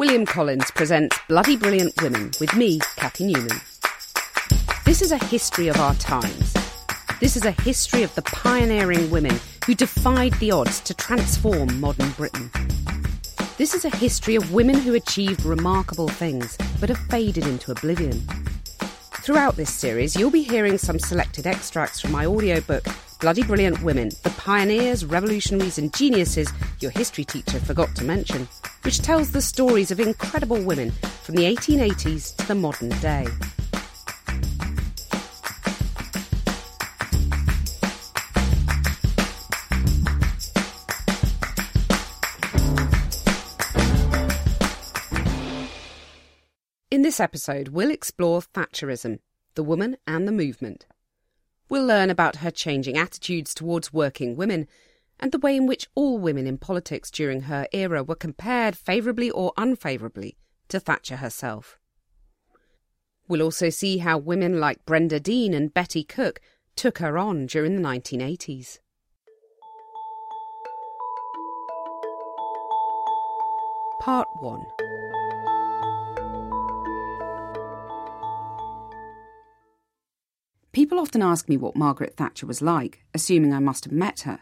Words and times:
William 0.00 0.24
Collins 0.24 0.70
presents 0.70 1.14
Bloody 1.28 1.58
Brilliant 1.58 1.92
Women 2.00 2.30
with 2.40 2.56
me, 2.56 2.78
Cathy 2.96 3.26
Newman. 3.26 3.60
This 4.86 5.02
is 5.02 5.12
a 5.12 5.22
history 5.26 5.68
of 5.68 5.76
our 5.76 5.94
times. 5.96 6.54
This 7.20 7.36
is 7.36 7.44
a 7.44 7.50
history 7.50 8.02
of 8.02 8.14
the 8.14 8.22
pioneering 8.22 9.10
women 9.10 9.38
who 9.66 9.74
defied 9.74 10.32
the 10.40 10.52
odds 10.52 10.80
to 10.80 10.94
transform 10.94 11.78
modern 11.78 12.08
Britain. 12.12 12.50
This 13.58 13.74
is 13.74 13.84
a 13.84 13.94
history 13.94 14.36
of 14.36 14.54
women 14.54 14.76
who 14.76 14.94
achieved 14.94 15.44
remarkable 15.44 16.08
things 16.08 16.56
but 16.80 16.88
have 16.88 17.06
faded 17.10 17.46
into 17.46 17.70
oblivion. 17.70 18.22
Throughout 19.22 19.56
this 19.56 19.70
series, 19.70 20.16
you'll 20.16 20.30
be 20.30 20.42
hearing 20.42 20.78
some 20.78 20.98
selected 20.98 21.46
extracts 21.46 22.00
from 22.00 22.12
my 22.12 22.24
audiobook, 22.24 22.86
Bloody 23.20 23.42
Brilliant 23.42 23.82
Women 23.82 24.08
The 24.22 24.30
Pioneers, 24.38 25.04
Revolutionaries, 25.04 25.76
and 25.76 25.92
Geniuses 25.92 26.50
Your 26.80 26.90
History 26.90 27.24
Teacher 27.24 27.60
Forgot 27.60 27.94
to 27.96 28.04
Mention, 28.04 28.48
which 28.82 29.00
tells 29.00 29.32
the 29.32 29.42
stories 29.42 29.90
of 29.90 30.00
incredible 30.00 30.62
women 30.62 30.90
from 31.22 31.34
the 31.34 31.44
1880s 31.44 32.36
to 32.36 32.46
the 32.46 32.54
modern 32.54 32.90
day. 33.00 33.26
In 46.90 47.02
this 47.02 47.20
episode, 47.20 47.68
we'll 47.68 47.90
explore 47.90 48.40
Thatcherism, 48.40 49.20
the 49.54 49.62
woman 49.62 49.96
and 50.06 50.26
the 50.26 50.32
movement. 50.32 50.86
We'll 51.68 51.86
learn 51.86 52.10
about 52.10 52.36
her 52.36 52.50
changing 52.50 52.98
attitudes 52.98 53.54
towards 53.54 53.92
working 53.92 54.34
women 54.34 54.66
and 55.20 55.30
the 55.30 55.38
way 55.38 55.54
in 55.54 55.66
which 55.66 55.86
all 55.94 56.18
women 56.18 56.46
in 56.46 56.58
politics 56.58 57.10
during 57.10 57.42
her 57.42 57.68
era 57.72 58.02
were 58.02 58.16
compared 58.16 58.74
favourably 58.74 59.30
or 59.30 59.52
unfavourably 59.56 60.36
to 60.68 60.80
Thatcher 60.80 61.16
herself. 61.16 61.78
We'll 63.28 63.42
also 63.42 63.70
see 63.70 63.98
how 63.98 64.18
women 64.18 64.58
like 64.58 64.84
Brenda 64.86 65.20
Dean 65.20 65.54
and 65.54 65.72
Betty 65.72 66.02
Cook 66.02 66.40
took 66.74 66.98
her 66.98 67.16
on 67.18 67.46
during 67.46 67.76
the 67.76 67.82
1980s. 67.82 68.78
Part 74.00 74.26
1 74.40 74.64
People 80.72 80.98
often 80.98 81.20
ask 81.20 81.48
me 81.48 81.56
what 81.56 81.76
Margaret 81.76 82.16
Thatcher 82.16 82.46
was 82.46 82.62
like, 82.62 83.04
assuming 83.12 83.52
I 83.52 83.58
must 83.58 83.84
have 83.84 83.92
met 83.92 84.20
her. 84.20 84.40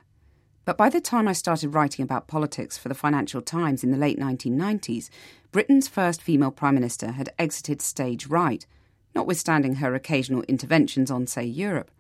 But 0.69 0.77
by 0.77 0.91
the 0.91 1.01
time 1.01 1.27
I 1.27 1.33
started 1.33 1.71
writing 1.71 2.03
about 2.03 2.29
politics 2.29 2.77
for 2.77 2.91
the 2.91 2.95
Financial 2.95 3.41
Times 3.41 3.83
in 3.83 3.91
the 3.91 3.97
late 3.97 4.19
1990s, 4.19 5.09
Britain's 5.51 5.89
first 5.89 6.21
female 6.21 6.51
Prime 6.51 6.75
Minister 6.75 7.13
had 7.13 7.33
exited 7.39 7.81
stage 7.81 8.27
right, 8.27 8.67
notwithstanding 9.15 9.77
her 9.77 9.95
occasional 9.95 10.43
interventions 10.43 11.11
on, 11.11 11.27
say, 11.27 11.43
Europe, 11.43 11.91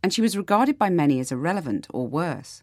and 0.00 0.14
she 0.14 0.20
was 0.20 0.36
regarded 0.36 0.78
by 0.78 0.90
many 0.90 1.18
as 1.18 1.32
irrelevant 1.32 1.88
or 1.90 2.06
worse. 2.06 2.62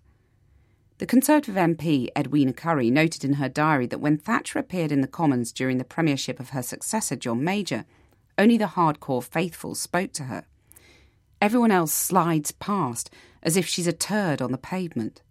The 1.00 1.06
Conservative 1.06 1.56
MP 1.56 2.08
Edwina 2.18 2.54
Currie 2.54 2.90
noted 2.90 3.26
in 3.26 3.34
her 3.34 3.50
diary 3.50 3.88
that 3.88 4.00
when 4.00 4.18
Thatcher 4.18 4.58
appeared 4.58 4.94
in 4.94 5.02
the 5.02 5.06
Commons 5.06 5.52
during 5.52 5.80
the 5.80 5.84
premiership 5.84 6.40
of 6.40 6.52
her 6.52 6.64
successor, 6.64 7.18
John 7.18 7.44
Major, 7.44 7.84
only 8.38 8.58
the 8.58 8.68
hardcore 8.68 9.22
faithful 9.22 9.76
spoke 9.76 10.14
to 10.14 10.24
her. 10.24 10.46
Everyone 11.42 11.72
else 11.72 11.92
slides 11.92 12.54
past 12.54 13.10
as 13.44 13.58
if 13.58 13.68
she's 13.68 13.88
a 13.88 13.92
turd 13.92 14.42
on 14.42 14.54
the 14.54 14.58
pavement. 14.58 15.22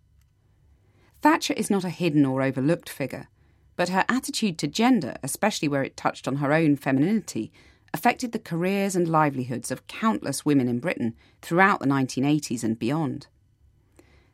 Thatcher 1.23 1.55
is 1.55 1.71
not 1.71 1.85
a 1.85 1.91
hidden 1.91 2.25
or 2.25 2.43
overlooked 2.43 2.89
figure, 2.89 3.29
but 3.77 3.91
her 3.91 4.05
attitude 4.09 4.59
to 4.59 4.67
gender, 4.67 5.17
especially 5.23 5.69
where 5.69 5.83
it 5.83 5.97
touched 5.97 6.27
on 6.27 6.37
her 6.37 6.53
own 6.53 6.77
femininity, 6.77 7.53
affected 7.93 8.33
the 8.33 8.39
careers 8.39 8.97
and 8.97 9.09
livelihoods 9.09 9.71
of 9.71 9.87
countless 9.87 10.45
women 10.45 10.69
in 10.69 10.79
Britain 10.79 11.15
throughout 11.43 11.81
the 11.81 11.87
1980s 11.87 12.63
and 12.63 12.79
beyond. 12.79 13.27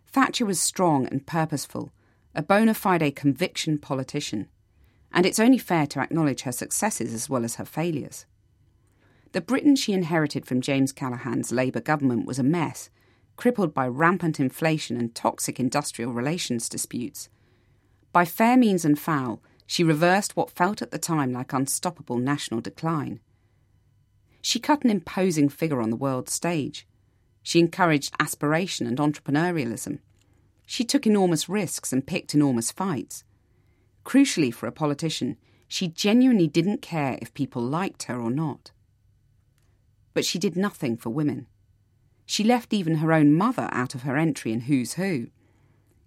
Thatcher 0.07 0.47
was 0.47 0.61
strong 0.61 1.07
and 1.07 1.27
purposeful, 1.27 1.93
a 2.35 2.43
bona 2.43 2.75
fide 2.75 3.17
conviction 3.17 3.79
politician, 3.79 4.49
and 5.13 5.27
it's 5.27 5.41
only 5.41 5.59
fair 5.59 5.87
to 5.89 6.01
acknowledge 6.01 6.43
her 6.43 6.53
successes 6.53 7.13
as 7.13 7.29
well 7.29 7.45
as 7.45 7.57
her 7.57 7.65
failures. 7.65 8.27
The 9.33 9.41
Britain 9.41 9.75
she 9.75 9.93
inherited 9.93 10.47
from 10.47 10.61
James 10.61 10.93
Callaghan's 10.93 11.51
Labour 11.51 11.81
government 11.81 12.27
was 12.27 12.39
a 12.39 12.45
mess, 12.45 12.91
crippled 13.37 13.75
by 13.75 13.87
rampant 13.87 14.41
inflation 14.41 14.97
and 14.97 15.15
toxic 15.15 15.61
industrial 15.61 16.13
relations 16.13 16.69
disputes. 16.69 17.29
By 18.13 18.25
fair 18.25 18.57
means 18.57 18.85
and 18.85 18.99
foul, 18.99 19.43
she 19.67 19.85
reversed 19.85 20.37
what 20.37 20.51
felt 20.51 20.81
at 20.81 20.91
the 20.91 20.99
time 20.99 21.33
like 21.33 21.53
unstoppable 21.53 22.19
national 22.19 22.61
decline. 22.61 23.21
She 24.41 24.59
cut 24.59 24.85
an 24.85 24.91
imposing 24.91 25.49
figure 25.49 25.81
on 25.81 25.91
the 25.91 25.97
world 25.97 26.29
stage. 26.29 26.87
She 27.43 27.59
encouraged 27.59 28.15
aspiration 28.21 28.87
and 28.87 28.99
entrepreneurialism. 28.99 29.99
She 30.67 30.85
took 30.85 31.07
enormous 31.07 31.49
risks 31.49 31.93
and 31.93 32.07
picked 32.07 32.35
enormous 32.35 32.71
fights. 32.71 33.25
Crucially 34.05 34.53
for 34.55 34.67
a 34.67 34.73
politician, 34.73 35.37
she 35.69 35.89
genuinely 35.89 36.49
didn't 36.49 36.83
care 36.83 37.19
if 37.21 37.35
people 37.35 37.63
liked 37.63 38.05
her 38.05 38.21
or 38.21 38.31
not 38.31 38.71
but 40.17 40.25
she 40.25 40.39
did 40.39 40.57
nothing 40.57 40.97
for 40.97 41.11
women. 41.11 41.47
She 42.27 42.43
left 42.45 42.75
even 42.75 42.97
her 42.97 43.13
own 43.13 43.33
mother 43.33 43.69
out 43.71 43.95
of 43.95 44.03
her 44.03 44.17
entry 44.17 44.53
in 44.53 44.63
Who's 44.63 44.95
Who. 44.95 45.29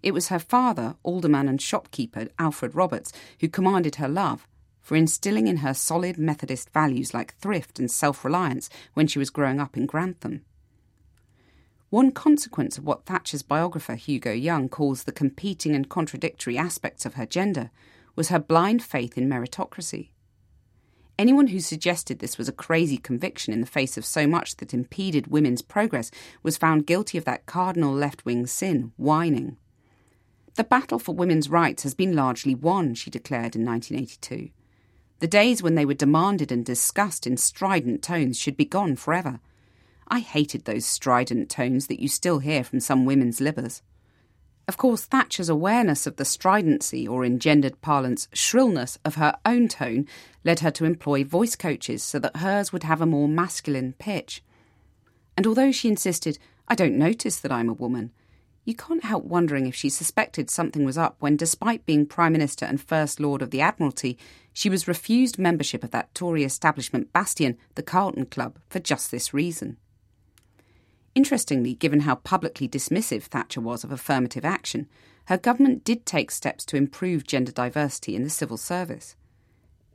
It 0.02 0.12
was 0.12 0.28
her 0.28 0.38
father, 0.38 0.96
alderman 1.02 1.48
and 1.48 1.60
shopkeeper 1.60 2.28
Alfred 2.38 2.74
Roberts, 2.74 3.12
who 3.40 3.48
commanded 3.48 3.96
her 3.96 4.08
love 4.08 4.46
for 4.80 4.96
instilling 4.96 5.46
in 5.46 5.58
her 5.58 5.74
solid 5.74 6.18
Methodist 6.18 6.70
values 6.70 7.12
like 7.12 7.36
thrift 7.38 7.78
and 7.78 7.90
self 7.90 8.24
reliance 8.24 8.70
when 8.94 9.06
she 9.06 9.18
was 9.18 9.30
growing 9.30 9.60
up 9.60 9.76
in 9.76 9.86
Grantham. 9.86 10.42
One 11.90 12.12
consequence 12.12 12.78
of 12.78 12.84
what 12.84 13.04
Thatcher's 13.04 13.42
biographer 13.42 13.94
Hugo 13.94 14.32
Young 14.32 14.68
calls 14.68 15.04
the 15.04 15.12
competing 15.12 15.74
and 15.74 15.88
contradictory 15.88 16.56
aspects 16.56 17.04
of 17.04 17.14
her 17.14 17.26
gender 17.26 17.70
was 18.14 18.28
her 18.28 18.38
blind 18.38 18.82
faith 18.82 19.18
in 19.18 19.28
meritocracy. 19.28 20.10
Anyone 21.20 21.48
who 21.48 21.60
suggested 21.60 22.18
this 22.18 22.38
was 22.38 22.48
a 22.48 22.62
crazy 22.66 22.96
conviction 22.96 23.52
in 23.52 23.60
the 23.60 23.66
face 23.66 23.98
of 23.98 24.06
so 24.06 24.26
much 24.26 24.56
that 24.56 24.72
impeded 24.72 25.26
women's 25.26 25.60
progress 25.60 26.10
was 26.42 26.56
found 26.56 26.86
guilty 26.86 27.18
of 27.18 27.26
that 27.26 27.44
cardinal 27.44 27.92
left 27.92 28.24
wing 28.24 28.46
sin, 28.46 28.92
whining. 28.96 29.58
The 30.54 30.64
battle 30.64 30.98
for 30.98 31.14
women's 31.14 31.50
rights 31.50 31.82
has 31.82 31.92
been 31.92 32.16
largely 32.16 32.54
won, 32.54 32.94
she 32.94 33.10
declared 33.10 33.54
in 33.54 33.66
1982. 33.66 34.48
The 35.18 35.26
days 35.26 35.62
when 35.62 35.74
they 35.74 35.84
were 35.84 35.92
demanded 35.92 36.50
and 36.50 36.64
discussed 36.64 37.26
in 37.26 37.36
strident 37.36 38.02
tones 38.02 38.38
should 38.38 38.56
be 38.56 38.64
gone 38.64 38.96
forever. 38.96 39.40
I 40.08 40.20
hated 40.20 40.64
those 40.64 40.86
strident 40.86 41.50
tones 41.50 41.88
that 41.88 42.00
you 42.00 42.08
still 42.08 42.38
hear 42.38 42.64
from 42.64 42.80
some 42.80 43.04
women's 43.04 43.40
libbers. 43.40 43.82
Of 44.70 44.76
course, 44.76 45.04
Thatcher's 45.04 45.48
awareness 45.48 46.06
of 46.06 46.14
the 46.14 46.24
stridency, 46.24 47.08
or 47.08 47.24
engendered 47.24 47.80
parlance, 47.80 48.28
shrillness 48.32 48.98
of 49.04 49.16
her 49.16 49.34
own 49.44 49.66
tone 49.66 50.06
led 50.44 50.60
her 50.60 50.70
to 50.70 50.84
employ 50.84 51.24
voice 51.24 51.56
coaches 51.56 52.04
so 52.04 52.20
that 52.20 52.36
hers 52.36 52.72
would 52.72 52.84
have 52.84 53.00
a 53.00 53.04
more 53.04 53.26
masculine 53.26 53.94
pitch. 53.98 54.44
And 55.36 55.44
although 55.44 55.72
she 55.72 55.88
insisted, 55.88 56.38
I 56.68 56.76
don't 56.76 56.96
notice 56.96 57.40
that 57.40 57.50
I'm 57.50 57.68
a 57.68 57.72
woman, 57.72 58.12
you 58.64 58.76
can't 58.76 59.02
help 59.02 59.24
wondering 59.24 59.66
if 59.66 59.74
she 59.74 59.88
suspected 59.88 60.48
something 60.48 60.84
was 60.84 60.96
up 60.96 61.16
when, 61.18 61.36
despite 61.36 61.84
being 61.84 62.06
Prime 62.06 62.32
Minister 62.32 62.64
and 62.64 62.80
First 62.80 63.18
Lord 63.18 63.42
of 63.42 63.50
the 63.50 63.60
Admiralty, 63.60 64.16
she 64.52 64.70
was 64.70 64.86
refused 64.86 65.36
membership 65.36 65.82
of 65.82 65.90
that 65.90 66.14
Tory 66.14 66.44
establishment 66.44 67.12
bastion, 67.12 67.58
the 67.74 67.82
Carlton 67.82 68.26
Club, 68.26 68.56
for 68.68 68.78
just 68.78 69.10
this 69.10 69.34
reason. 69.34 69.78
Interestingly, 71.14 71.74
given 71.74 72.00
how 72.00 72.14
publicly 72.16 72.68
dismissive 72.68 73.24
Thatcher 73.24 73.60
was 73.60 73.82
of 73.82 73.90
affirmative 73.90 74.44
action, 74.44 74.88
her 75.26 75.36
government 75.36 75.84
did 75.84 76.06
take 76.06 76.30
steps 76.30 76.64
to 76.66 76.76
improve 76.76 77.26
gender 77.26 77.52
diversity 77.52 78.14
in 78.14 78.22
the 78.22 78.30
civil 78.30 78.56
service. 78.56 79.16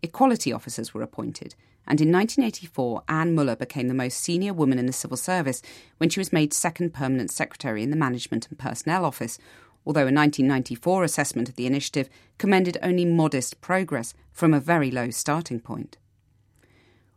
Equality 0.02 0.52
officers 0.52 0.94
were 0.94 1.02
appointed, 1.02 1.56
and 1.88 2.02
in 2.02 2.12
1984, 2.12 3.04
Anne 3.08 3.34
Mueller 3.34 3.56
became 3.56 3.88
the 3.88 3.94
most 3.94 4.20
senior 4.20 4.54
woman 4.54 4.78
in 4.78 4.88
the 4.88 4.94
civil 4.94 5.18
service 5.18 5.62
when 5.98 6.10
she 6.10 6.20
was 6.20 6.34
made 6.34 6.54
second 6.54 6.94
permanent 6.94 7.32
secretary 7.32 7.82
in 7.82 7.92
the 7.92 7.96
Management 7.96 8.48
and 8.50 8.60
Personnel 8.60 9.06
Office, 9.06 9.38
although 9.86 10.02
a 10.02 10.12
1994 10.12 11.04
assessment 11.04 11.48
of 11.48 11.56
the 11.56 11.68
initiative 11.68 12.10
commended 12.38 12.78
only 12.82 13.06
modest 13.06 13.62
progress 13.62 14.14
from 14.32 14.54
a 14.54 14.60
very 14.60 14.92
low 14.92 15.10
starting 15.10 15.60
point. 15.60 15.98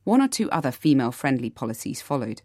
One 0.04 0.22
or 0.22 0.28
two 0.28 0.50
other 0.50 0.70
female 0.70 1.12
friendly 1.12 1.50
policies 1.50 2.00
followed. 2.00 2.42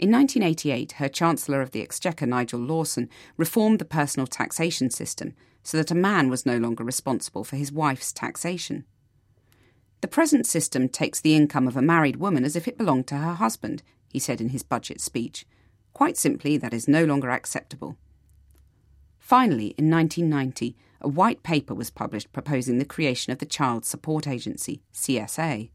In 0.00 0.10
1988, 0.10 0.92
her 0.92 1.10
Chancellor 1.10 1.60
of 1.60 1.72
the 1.72 1.82
Exchequer, 1.82 2.24
Nigel 2.24 2.58
Lawson, 2.58 3.10
reformed 3.36 3.78
the 3.78 3.84
personal 3.84 4.26
taxation 4.26 4.88
system 4.88 5.34
so 5.62 5.76
that 5.76 5.90
a 5.90 5.94
man 5.94 6.30
was 6.30 6.46
no 6.46 6.56
longer 6.56 6.82
responsible 6.82 7.44
for 7.44 7.56
his 7.56 7.70
wife's 7.70 8.10
taxation. 8.10 8.86
The 10.00 10.08
present 10.08 10.46
system 10.46 10.88
takes 10.88 11.20
the 11.20 11.36
income 11.36 11.68
of 11.68 11.76
a 11.76 11.82
married 11.82 12.16
woman 12.16 12.46
as 12.46 12.56
if 12.56 12.66
it 12.66 12.78
belonged 12.78 13.08
to 13.08 13.18
her 13.18 13.34
husband, 13.34 13.82
he 14.08 14.18
said 14.18 14.40
in 14.40 14.48
his 14.48 14.62
budget 14.62 15.02
speech. 15.02 15.44
Quite 15.92 16.16
simply, 16.16 16.56
that 16.56 16.72
is 16.72 16.88
no 16.88 17.04
longer 17.04 17.28
acceptable. 17.28 17.98
Finally, 19.18 19.74
in 19.76 19.90
1990, 19.90 20.78
a 21.02 21.08
white 21.08 21.42
paper 21.42 21.74
was 21.74 21.90
published 21.90 22.32
proposing 22.32 22.78
the 22.78 22.86
creation 22.86 23.34
of 23.34 23.38
the 23.38 23.44
Child 23.44 23.84
Support 23.84 24.26
Agency, 24.26 24.80
CSA. 24.94 25.68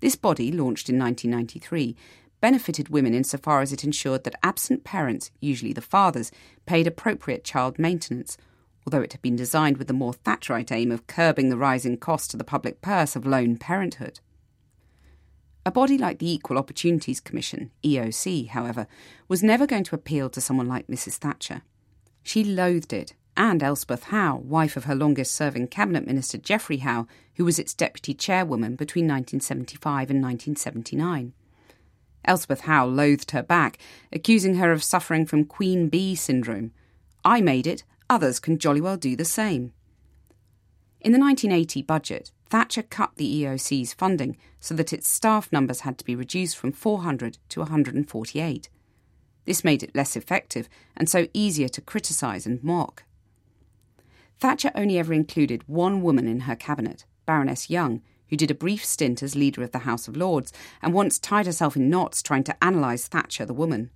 This 0.00 0.16
body, 0.16 0.50
launched 0.50 0.88
in 0.88 0.98
1993, 0.98 1.94
benefited 2.46 2.90
women 2.90 3.12
insofar 3.12 3.60
as 3.60 3.72
it 3.72 3.82
ensured 3.82 4.22
that 4.22 4.38
absent 4.40 4.84
parents, 4.84 5.32
usually 5.40 5.72
the 5.72 5.80
fathers, 5.80 6.30
paid 6.64 6.86
appropriate 6.86 7.42
child 7.42 7.76
maintenance, 7.76 8.38
although 8.86 9.02
it 9.02 9.10
had 9.10 9.20
been 9.20 9.34
designed 9.34 9.78
with 9.78 9.88
the 9.88 9.92
more 9.92 10.12
Thatcherite 10.12 10.70
aim 10.70 10.92
of 10.92 11.08
curbing 11.08 11.48
the 11.48 11.56
rising 11.56 11.96
cost 11.96 12.30
to 12.30 12.36
the 12.36 12.44
public 12.44 12.80
purse 12.80 13.16
of 13.16 13.26
lone 13.26 13.56
parenthood. 13.56 14.20
A 15.64 15.72
body 15.72 15.98
like 15.98 16.20
the 16.20 16.30
Equal 16.30 16.56
Opportunities 16.56 17.18
Commission, 17.18 17.72
EOC, 17.82 18.50
however, 18.50 18.86
was 19.26 19.42
never 19.42 19.66
going 19.66 19.82
to 19.82 19.96
appeal 19.96 20.30
to 20.30 20.40
someone 20.40 20.68
like 20.68 20.86
Mrs. 20.86 21.14
Thatcher. 21.14 21.62
She 22.22 22.44
loathed 22.44 22.92
it, 22.92 23.14
and 23.36 23.60
Elspeth 23.60 24.04
Howe, 24.04 24.36
wife 24.36 24.76
of 24.76 24.84
her 24.84 24.94
longest 24.94 25.34
serving 25.34 25.66
cabinet 25.66 26.06
minister 26.06 26.38
Geoffrey 26.38 26.76
Howe, 26.76 27.08
who 27.34 27.44
was 27.44 27.58
its 27.58 27.74
deputy 27.74 28.14
chairwoman 28.14 28.76
between 28.76 29.06
1975 29.06 30.10
and 30.10 30.22
1979. 30.22 31.32
Elspeth 32.26 32.62
Howe 32.62 32.86
loathed 32.86 33.30
her 33.30 33.42
back, 33.42 33.78
accusing 34.12 34.56
her 34.56 34.72
of 34.72 34.82
suffering 34.82 35.26
from 35.26 35.44
Queen 35.44 35.88
Bee 35.88 36.14
syndrome. 36.14 36.72
I 37.24 37.40
made 37.40 37.66
it, 37.66 37.84
others 38.08 38.38
can 38.38 38.58
jolly 38.58 38.80
well 38.80 38.96
do 38.96 39.16
the 39.16 39.24
same. 39.24 39.72
In 41.00 41.12
the 41.12 41.18
1980 41.18 41.82
budget, 41.82 42.32
Thatcher 42.48 42.82
cut 42.82 43.16
the 43.16 43.42
EOC's 43.42 43.92
funding 43.92 44.36
so 44.60 44.74
that 44.74 44.92
its 44.92 45.08
staff 45.08 45.52
numbers 45.52 45.80
had 45.80 45.98
to 45.98 46.04
be 46.04 46.16
reduced 46.16 46.56
from 46.56 46.72
400 46.72 47.38
to 47.50 47.60
148. 47.60 48.68
This 49.44 49.64
made 49.64 49.82
it 49.82 49.94
less 49.94 50.16
effective 50.16 50.68
and 50.96 51.08
so 51.08 51.28
easier 51.32 51.68
to 51.68 51.80
criticise 51.80 52.46
and 52.46 52.62
mock. 52.62 53.04
Thatcher 54.38 54.70
only 54.74 54.98
ever 54.98 55.12
included 55.12 55.66
one 55.66 56.02
woman 56.02 56.28
in 56.28 56.40
her 56.40 56.56
cabinet, 56.56 57.04
Baroness 57.24 57.70
Young, 57.70 58.02
who 58.28 58.36
did 58.36 58.50
a 58.50 58.54
brief 58.54 58.84
stint 58.84 59.22
as 59.22 59.36
leader 59.36 59.62
of 59.62 59.72
the 59.72 59.80
House 59.80 60.08
of 60.08 60.16
Lords 60.16 60.52
and 60.82 60.92
once 60.92 61.18
tied 61.18 61.46
herself 61.46 61.76
in 61.76 61.90
knots 61.90 62.22
trying 62.22 62.44
to 62.44 62.56
analyse 62.60 63.06
Thatcher 63.06 63.44
the 63.44 63.54
woman. 63.54 63.90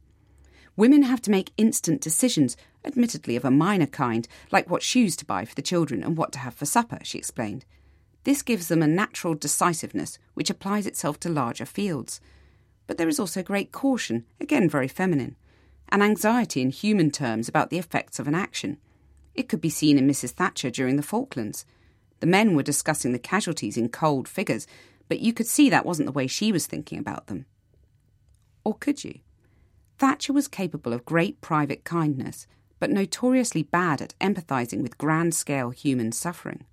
Women 0.76 1.02
have 1.02 1.20
to 1.22 1.30
make 1.30 1.52
instant 1.56 2.00
decisions, 2.00 2.56
admittedly 2.84 3.36
of 3.36 3.44
a 3.44 3.50
minor 3.50 3.86
kind, 3.86 4.26
like 4.50 4.70
what 4.70 4.82
shoes 4.82 5.16
to 5.16 5.26
buy 5.26 5.44
for 5.44 5.54
the 5.54 5.62
children 5.62 6.02
and 6.02 6.16
what 6.16 6.32
to 6.32 6.38
have 6.38 6.54
for 6.54 6.64
supper, 6.64 6.98
she 7.02 7.18
explained. 7.18 7.64
This 8.24 8.42
gives 8.42 8.68
them 8.68 8.82
a 8.82 8.86
natural 8.86 9.34
decisiveness 9.34 10.18
which 10.34 10.50
applies 10.50 10.86
itself 10.86 11.18
to 11.20 11.28
larger 11.28 11.66
fields. 11.66 12.20
But 12.86 12.98
there 12.98 13.08
is 13.08 13.20
also 13.20 13.42
great 13.42 13.72
caution, 13.72 14.24
again 14.40 14.68
very 14.68 14.88
feminine, 14.88 15.36
and 15.88 16.02
anxiety 16.02 16.60
in 16.60 16.70
human 16.70 17.10
terms 17.10 17.48
about 17.48 17.70
the 17.70 17.78
effects 17.78 18.18
of 18.18 18.28
an 18.28 18.34
action. 18.34 18.78
It 19.34 19.48
could 19.48 19.60
be 19.60 19.70
seen 19.70 19.98
in 19.98 20.08
Mrs. 20.08 20.30
Thatcher 20.30 20.70
during 20.70 20.96
the 20.96 21.02
Falklands. 21.02 21.64
The 22.20 22.26
men 22.26 22.54
were 22.54 22.62
discussing 22.62 23.12
the 23.12 23.18
casualties 23.18 23.76
in 23.76 23.88
cold 23.88 24.28
figures, 24.28 24.66
but 25.08 25.20
you 25.20 25.32
could 25.32 25.46
see 25.46 25.68
that 25.70 25.86
wasn't 25.86 26.06
the 26.06 26.12
way 26.12 26.26
she 26.26 26.52
was 26.52 26.66
thinking 26.66 26.98
about 26.98 27.26
them. 27.26 27.46
Or 28.64 28.74
could 28.74 29.02
you? 29.02 29.20
Thatcher 29.98 30.32
was 30.32 30.48
capable 30.48 30.92
of 30.92 31.04
great 31.04 31.40
private 31.40 31.84
kindness, 31.84 32.46
but 32.78 32.90
notoriously 32.90 33.62
bad 33.62 34.00
at 34.00 34.14
empathising 34.20 34.82
with 34.82 34.98
grand 34.98 35.34
scale 35.34 35.70
human 35.70 36.12
suffering. 36.12 36.64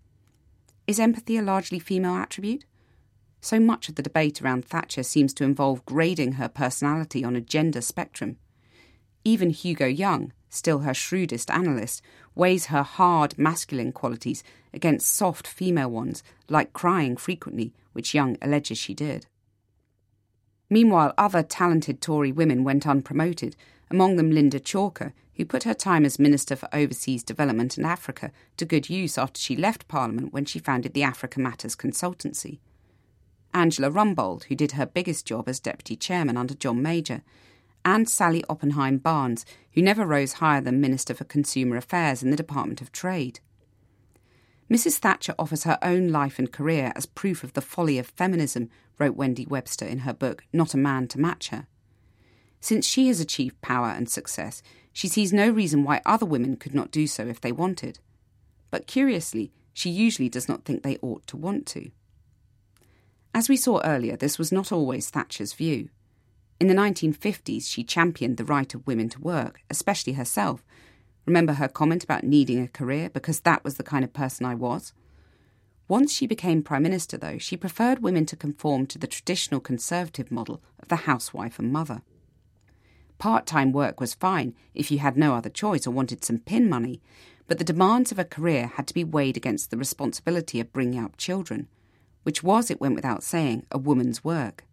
Is 0.86 1.00
empathy 1.00 1.38
a 1.38 1.42
largely 1.42 1.80
female 1.80 2.16
attribute? 2.16 2.64
So 3.42 3.60
much 3.60 3.90
of 3.90 3.96
the 3.96 4.02
debate 4.02 4.42
around 4.42 4.66
Thatcher 4.66 5.04
seems 5.04 5.34
to 5.36 5.44
involve 5.44 5.86
grading 5.86 6.34
her 6.34 6.48
personality 6.48 7.24
on 7.24 7.36
a 7.36 7.42
gender 7.42 7.82
spectrum. 7.82 8.38
Even 9.24 9.50
Hugo 9.50 9.86
Young, 9.86 10.32
still 10.58 10.80
her 10.80 10.94
shrewdest 10.94 11.50
analyst, 11.50 12.02
weighs 12.36 12.68
her 12.68 12.84
hard 12.84 13.38
masculine 13.38 13.92
qualities 13.92 14.44
against 14.74 15.16
soft 15.16 15.48
female 15.48 15.90
ones, 15.90 16.24
like 16.50 16.74
crying 16.74 17.16
frequently, 17.18 17.74
which 17.94 18.14
Young 18.14 18.38
alleges 18.42 18.78
she 18.78 18.94
did. 18.94 19.28
Meanwhile, 20.70 21.14
other 21.18 21.44
talented 21.44 22.02
Tory 22.02 22.32
women 22.32 22.64
went 22.64 22.86
unpromoted, 22.86 23.56
among 23.90 24.18
them 24.18 24.32
Lynda 24.32 24.60
Chalker, 24.60 25.14
who 25.36 25.46
put 25.46 25.64
her 25.64 25.74
time 25.74 26.04
as 26.04 26.20
Minister 26.20 26.56
for 26.56 26.68
Overseas 26.74 27.24
Development 27.24 27.78
and 27.78 27.86
Africa 27.86 28.32
to 28.58 28.66
good 28.66 28.90
use 28.90 29.18
after 29.18 29.40
she 29.40 29.56
left 29.56 29.88
Parliament 29.88 30.34
when 30.34 30.46
she 30.46 30.60
founded 30.60 30.94
the 30.94 31.04
Africa 31.04 31.40
Matters 31.40 31.76
Consultancy. 31.76 32.60
Angela 33.54 33.90
Rumbold, 33.90 34.46
who 34.46 34.56
did 34.56 34.74
her 34.74 34.86
biggest 34.86 35.26
job 35.26 35.48
as 35.48 35.60
Deputy 35.60 35.96
Chairman 35.96 36.38
under 36.38 36.54
John 36.54 36.82
Major, 36.82 37.22
and 37.88 38.10
Sally 38.10 38.44
Oppenheim 38.50 38.98
Barnes, 38.98 39.46
who 39.72 39.82
never 39.82 40.06
rose 40.06 40.34
higher 40.34 40.60
than 40.60 40.82
Minister 40.82 41.14
for 41.14 41.24
Consumer 41.24 41.78
Affairs 41.78 42.22
in 42.22 42.32
the 42.32 42.36
Department 42.36 42.82
of 42.82 42.92
Trade. 42.92 43.40
Mrs. 44.70 44.98
Thatcher 44.98 45.34
offers 45.40 45.64
her 45.64 45.80
own 45.82 46.10
life 46.10 46.38
and 46.38 46.52
career 46.52 46.92
as 46.98 47.06
proof 47.06 47.46
of 47.46 47.54
the 47.54 47.62
folly 47.62 47.98
of 47.98 48.06
feminism, 48.06 48.70
wrote 49.00 49.16
Wendy 49.16 49.46
Webster 49.46 49.86
in 49.86 50.00
her 50.00 50.14
book 50.14 50.44
Not 50.52 50.74
a 50.74 50.78
Man 50.78 51.08
to 51.08 51.20
Match 51.20 51.48
Her. 51.48 51.66
Since 52.60 52.86
she 52.86 53.08
has 53.08 53.22
achieved 53.22 53.62
power 53.62 53.88
and 53.88 54.10
success, 54.10 54.62
she 54.92 55.08
sees 55.08 55.32
no 55.32 55.50
reason 55.50 55.86
why 55.86 56.02
other 56.06 56.26
women 56.26 56.58
could 56.58 56.76
not 56.76 56.92
do 56.92 57.08
so 57.08 57.26
if 57.26 57.40
they 57.40 57.54
wanted. 57.54 58.00
But 58.70 58.86
curiously, 58.86 59.54
she 59.72 59.90
usually 59.90 60.28
does 60.28 60.50
not 60.50 60.66
think 60.66 60.84
they 60.84 60.98
ought 61.02 61.26
to 61.28 61.38
want 61.38 61.66
to. 61.68 61.92
As 63.34 63.48
we 63.48 63.56
saw 63.56 63.80
earlier, 63.86 64.18
this 64.18 64.38
was 64.38 64.52
not 64.52 64.74
always 64.74 65.10
Thatcher's 65.10 65.54
view. 65.54 65.88
In 66.60 66.68
the 66.68 66.74
1950s, 66.74 67.70
she 67.70 67.84
championed 67.84 68.38
the 68.38 68.46
right 68.46 68.74
of 68.74 68.86
women 68.88 69.10
to 69.10 69.22
work, 69.22 69.62
especially 69.70 70.14
herself, 70.14 70.64
Remember 71.28 71.54
her 71.54 71.68
comment 71.68 72.06
about 72.06 72.24
needing 72.24 72.62
a 72.62 72.70
career 72.70 73.10
because 73.10 73.42
that 73.42 73.64
was 73.64 73.76
the 73.76 73.84
kind 73.84 74.06
of 74.06 74.14
person 74.14 74.46
I 74.46 74.56
was? 74.56 74.94
Once 75.90 76.14
she 76.14 76.26
became 76.26 76.64
Prime 76.64 76.84
Minister, 76.84 77.18
though, 77.18 77.38
she 77.38 77.58
preferred 77.58 78.02
women 78.02 78.26
to 78.28 78.38
conform 78.38 78.88
to 78.88 78.98
the 78.98 79.08
traditional 79.08 79.60
Conservative 79.60 80.32
model 80.32 80.62
of 80.80 80.88
the 80.88 80.96
housewife 81.08 81.60
and 81.60 81.72
mother. 81.72 82.02
Part 83.18 83.46
time 83.46 83.74
work 83.74 84.00
was 84.00 84.14
fine 84.14 84.56
if 84.74 84.90
you 84.90 85.00
had 85.00 85.18
no 85.18 85.34
other 85.36 85.50
choice 85.50 85.86
or 85.86 85.92
wanted 85.92 86.24
some 86.24 86.40
pin 86.40 86.70
money, 86.70 87.02
but 87.46 87.58
the 87.58 87.66
demands 87.66 88.12
of 88.12 88.20
a 88.20 88.26
career 88.26 88.68
had 88.76 88.88
to 88.88 88.94
be 88.94 89.04
weighed 89.04 89.36
against 89.36 89.70
the 89.70 89.78
responsibility 89.78 90.62
of 90.62 90.72
bringing 90.72 91.04
up 91.04 91.18
children, 91.18 91.68
which 92.24 92.42
was, 92.42 92.72
it 92.72 92.80
went 92.80 92.96
without 92.96 93.24
saying, 93.24 93.66
a 93.70 93.78
woman's 93.78 94.24
work. 94.24 94.64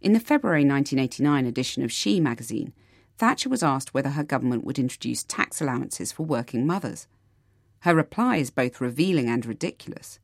In 0.00 0.12
the 0.12 0.20
February 0.20 0.64
1989 0.64 1.44
edition 1.44 1.82
of 1.82 1.90
She 1.90 2.20
magazine, 2.20 2.72
Thatcher 3.16 3.48
was 3.48 3.64
asked 3.64 3.92
whether 3.92 4.10
her 4.10 4.22
government 4.22 4.64
would 4.64 4.78
introduce 4.78 5.24
tax 5.24 5.60
allowances 5.60 6.12
for 6.12 6.24
working 6.24 6.64
mothers. 6.64 7.08
Her 7.80 7.96
reply 7.96 8.36
is 8.36 8.50
both 8.50 8.80
revealing 8.80 9.28
and 9.28 9.44
ridiculous. 9.44 10.20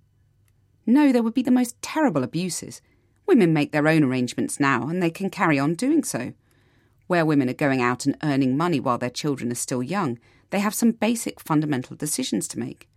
No, 0.87 1.11
there 1.11 1.25
would 1.25 1.35
be 1.35 1.43
the 1.43 1.51
most 1.51 1.81
terrible 1.83 2.23
abuses. 2.23 2.83
Women 3.27 3.53
make 3.53 3.73
their 3.73 3.89
own 3.89 4.05
arrangements 4.05 4.61
now, 4.61 4.87
and 4.87 5.03
they 5.03 5.11
can 5.11 5.29
carry 5.29 5.59
on 5.59 5.75
doing 5.75 6.05
so. 6.05 6.35
Where 7.09 7.27
women 7.27 7.51
are 7.51 7.55
going 7.55 7.83
out 7.83 8.07
and 8.07 8.17
earning 8.23 8.57
money 8.57 8.79
while 8.79 8.99
their 8.99 9.11
children 9.11 9.51
are 9.51 9.57
still 9.57 9.83
young, 9.83 10.21
they 10.51 10.61
have 10.61 10.75
some 10.75 10.93
basic 10.93 11.41
fundamental 11.41 11.97
decisions 11.97 12.47
to 12.49 12.61
make. 12.61 12.89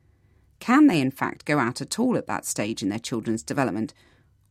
Can 0.60 0.86
they, 0.86 1.02
in 1.02 1.12
fact, 1.12 1.46
go 1.46 1.58
out 1.58 1.82
at 1.82 1.98
all 1.98 2.16
at 2.18 2.28
that 2.28 2.46
stage 2.46 2.84
in 2.84 2.90
their 2.90 3.00
children's 3.00 3.42
development, 3.42 3.96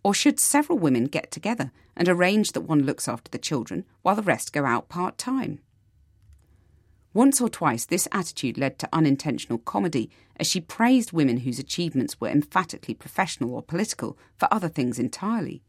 or 0.07 0.15
should 0.15 0.39
several 0.39 0.79
women 0.79 1.07
get 1.07 1.33
together 1.33 1.73
and 1.97 2.09
arrange 2.09 2.53
that 2.53 2.61
one 2.61 2.85
looks 2.85 3.09
after 3.09 3.29
the 3.29 3.39
children 3.39 3.85
while 4.03 4.15
the 4.15 4.23
rest 4.23 4.53
go 4.53 4.65
out 4.65 4.89
part 4.89 5.19
time? 5.19 5.59
Once 7.13 7.41
or 7.41 7.49
twice, 7.49 7.85
this 7.85 8.07
attitude 8.13 8.57
led 8.57 8.79
to 8.79 8.89
unintentional 8.93 9.59
comedy 9.59 10.09
as 10.39 10.47
she 10.47 10.61
praised 10.61 11.11
women 11.11 11.39
whose 11.39 11.59
achievements 11.59 12.21
were 12.21 12.29
emphatically 12.29 12.95
professional 12.95 13.53
or 13.53 13.63
political 13.63 14.17
for 14.37 14.47
other 14.55 14.69
things 14.69 15.01
entirely. 15.01 15.61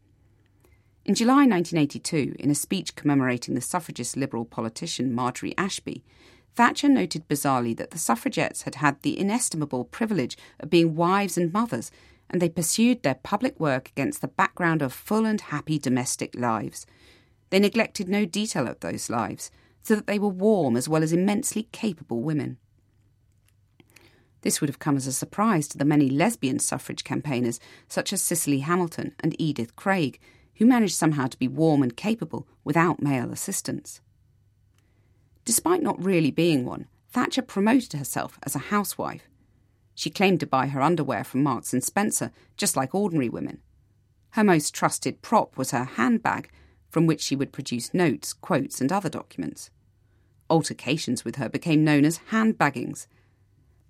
In 1.04 1.16
July 1.16 1.44
1982, 1.44 2.36
in 2.38 2.48
a 2.48 2.54
speech 2.54 2.94
commemorating 2.94 3.56
the 3.56 3.60
suffragist 3.60 4.16
Liberal 4.16 4.44
politician 4.44 5.12
Margery 5.12 5.52
Ashby, 5.58 6.04
Thatcher 6.54 6.88
noted 6.88 7.26
bizarrely 7.26 7.76
that 7.76 7.90
the 7.90 7.98
suffragettes 7.98 8.62
had 8.62 8.76
had 8.76 9.02
the 9.02 9.18
inestimable 9.18 9.84
privilege 9.84 10.38
of 10.60 10.70
being 10.70 10.94
wives 10.94 11.36
and 11.36 11.52
mothers 11.52 11.90
and 12.30 12.42
they 12.42 12.48
pursued 12.48 13.02
their 13.02 13.14
public 13.14 13.58
work 13.58 13.88
against 13.88 14.20
the 14.20 14.28
background 14.28 14.82
of 14.82 14.92
full 14.92 15.24
and 15.24 15.40
happy 15.40 15.78
domestic 15.78 16.34
lives. 16.34 16.86
They 17.50 17.58
neglected 17.58 18.08
no 18.08 18.24
detail 18.24 18.66
of 18.68 18.80
those 18.80 19.08
lives, 19.08 19.50
so 19.82 19.96
that 19.96 20.06
they 20.06 20.18
were 20.18 20.28
warm 20.28 20.76
as 20.76 20.88
well 20.88 21.02
as 21.02 21.12
immensely 21.12 21.68
capable 21.72 22.20
women. 22.20 22.58
This 24.42 24.60
would 24.60 24.68
have 24.68 24.78
come 24.78 24.96
as 24.96 25.06
a 25.06 25.12
surprise 25.12 25.66
to 25.68 25.78
the 25.78 25.84
many 25.84 26.08
lesbian 26.08 26.58
suffrage 26.58 27.04
campaigners, 27.04 27.58
such 27.88 28.12
as 28.12 28.22
Cicely 28.22 28.60
Hamilton 28.60 29.14
and 29.20 29.34
Edith 29.40 29.74
Craig, 29.76 30.20
who 30.56 30.66
managed 30.66 30.94
somehow 30.94 31.26
to 31.26 31.38
be 31.38 31.48
warm 31.48 31.82
and 31.82 31.96
capable 31.96 32.46
without 32.64 33.02
male 33.02 33.32
assistance. 33.32 34.00
Despite 35.44 35.82
not 35.82 36.02
really 36.02 36.30
being 36.30 36.64
one, 36.64 36.86
Thatcher 37.10 37.42
promoted 37.42 37.94
herself 37.94 38.38
as 38.42 38.54
a 38.54 38.70
housewife 38.70 39.27
she 39.98 40.10
claimed 40.10 40.38
to 40.38 40.46
buy 40.46 40.68
her 40.68 40.80
underwear 40.80 41.24
from 41.24 41.42
Marks 41.42 41.72
and 41.72 41.82
Spencer, 41.82 42.30
just 42.56 42.76
like 42.76 42.94
ordinary 42.94 43.28
women. 43.28 43.58
Her 44.30 44.44
most 44.44 44.72
trusted 44.72 45.22
prop 45.22 45.56
was 45.56 45.72
her 45.72 45.82
handbag, 45.82 46.50
from 46.88 47.04
which 47.04 47.20
she 47.20 47.34
would 47.34 47.50
produce 47.50 47.92
notes, 47.92 48.32
quotes, 48.32 48.80
and 48.80 48.92
other 48.92 49.08
documents. 49.08 49.70
Altercations 50.48 51.24
with 51.24 51.34
her 51.34 51.48
became 51.48 51.82
known 51.82 52.04
as 52.04 52.20
handbaggings. 52.30 53.08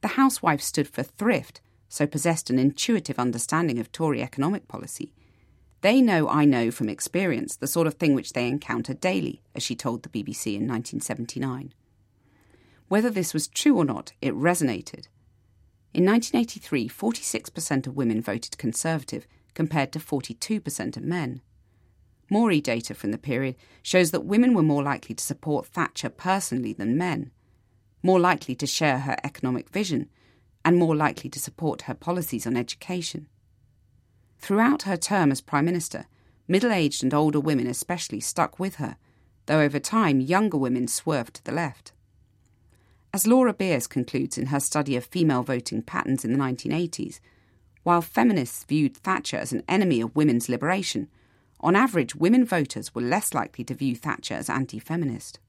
The 0.01 0.09
housewife 0.09 0.63
stood 0.63 0.89
for 0.89 1.03
thrift, 1.03 1.61
so 1.91 2.07
possessed 2.07 2.49
an 2.49 2.59
intuitive 2.59 3.19
understanding 3.19 3.79
of 3.79 3.93
Tory 3.93 4.23
economic 4.23 4.67
policy. 4.67 5.13
They 5.83 6.01
know 6.01 6.27
I 6.27 6.47
know 6.47 6.71
from 6.71 6.89
experience 6.89 7.55
the 7.55 7.67
sort 7.67 7.87
of 7.87 7.95
thing 7.95 8.15
which 8.15 8.33
they 8.33 8.49
encounter 8.49 8.95
daily, 8.95 9.43
as 9.55 9.63
she 9.63 9.77
told 9.77 10.05
the 10.05 10.09
BBC 10.09 10.55
in 10.55 10.67
1979. 10.67 11.75
Whether 12.89 13.11
this 13.11 13.35
was 13.35 13.47
true 13.47 13.77
or 13.77 13.85
not, 13.85 14.15
it 14.23 14.33
resonated. 14.33 15.09
In 15.95 16.05
1983, 16.05 16.89
46% 16.89 17.87
of 17.87 17.97
women 17.97 18.21
voted 18.21 18.59
Conservative, 18.59 19.27
compared 19.55 19.91
to 19.93 19.99
42% 19.99 20.97
of 20.97 21.03
men. 21.03 21.41
Mori 22.31 22.61
data 22.61 22.95
from 22.95 23.11
the 23.11 23.19
period 23.19 23.57
shows 23.83 24.11
that 24.11 24.25
women 24.25 24.55
were 24.55 24.63
more 24.63 24.83
likely 24.83 25.15
to 25.15 25.25
support 25.25 25.67
Thatcher 25.67 26.11
personally 26.11 26.73
than 26.73 26.99
men, 26.99 27.33
more 28.03 28.21
likely 28.21 28.55
to 28.55 28.67
share 28.67 29.01
her 29.01 29.17
economic 29.25 29.71
vision, 29.71 30.09
and 30.65 30.77
more 30.77 30.95
likely 30.95 31.31
to 31.31 31.41
support 31.41 31.83
her 31.83 31.95
policies 31.95 32.47
on 32.47 32.57
education. 32.57 33.27
Throughout 34.39 34.83
her 34.83 34.97
term 34.97 35.33
as 35.33 35.41
Prime 35.41 35.65
Minister, 35.65 36.07
middle 36.47 36.71
aged 36.71 37.03
and 37.03 37.15
older 37.15 37.41
women 37.41 37.67
especially 37.67 38.21
stuck 38.21 38.59
with 38.59 38.77
her, 38.77 38.97
though 39.47 39.61
over 39.61 39.81
time 39.81 40.21
younger 40.21 40.59
women 40.59 40.87
swerved 40.87 41.35
to 41.35 41.45
the 41.45 41.53
left. 41.53 41.93
As 43.13 43.27
Laura 43.27 43.55
Beers 43.55 43.87
concludes 43.87 44.37
in 44.37 44.47
her 44.47 44.61
study 44.61 44.95
of 44.95 45.05
female 45.05 45.43
voting 45.43 45.83
patterns 45.83 46.25
in 46.25 46.33
the 46.33 46.39
1980s, 46.39 47.21
while 47.83 48.03
feminists 48.03 48.65
viewed 48.65 48.97
Thatcher 48.97 49.39
as 49.39 49.53
an 49.53 49.63
enemy 49.67 50.01
of 50.01 50.15
women's 50.15 50.49
liberation, 50.49 51.09
on 51.61 51.75
average, 51.75 52.15
women 52.15 52.45
voters 52.45 52.95
were 52.95 53.03
less 53.03 53.35
likely 53.35 53.65
to 53.65 53.75
view 53.75 53.97
Thatcher 53.97 54.35
as 54.35 54.51
anti 54.51 54.79
feminist. 54.79 55.41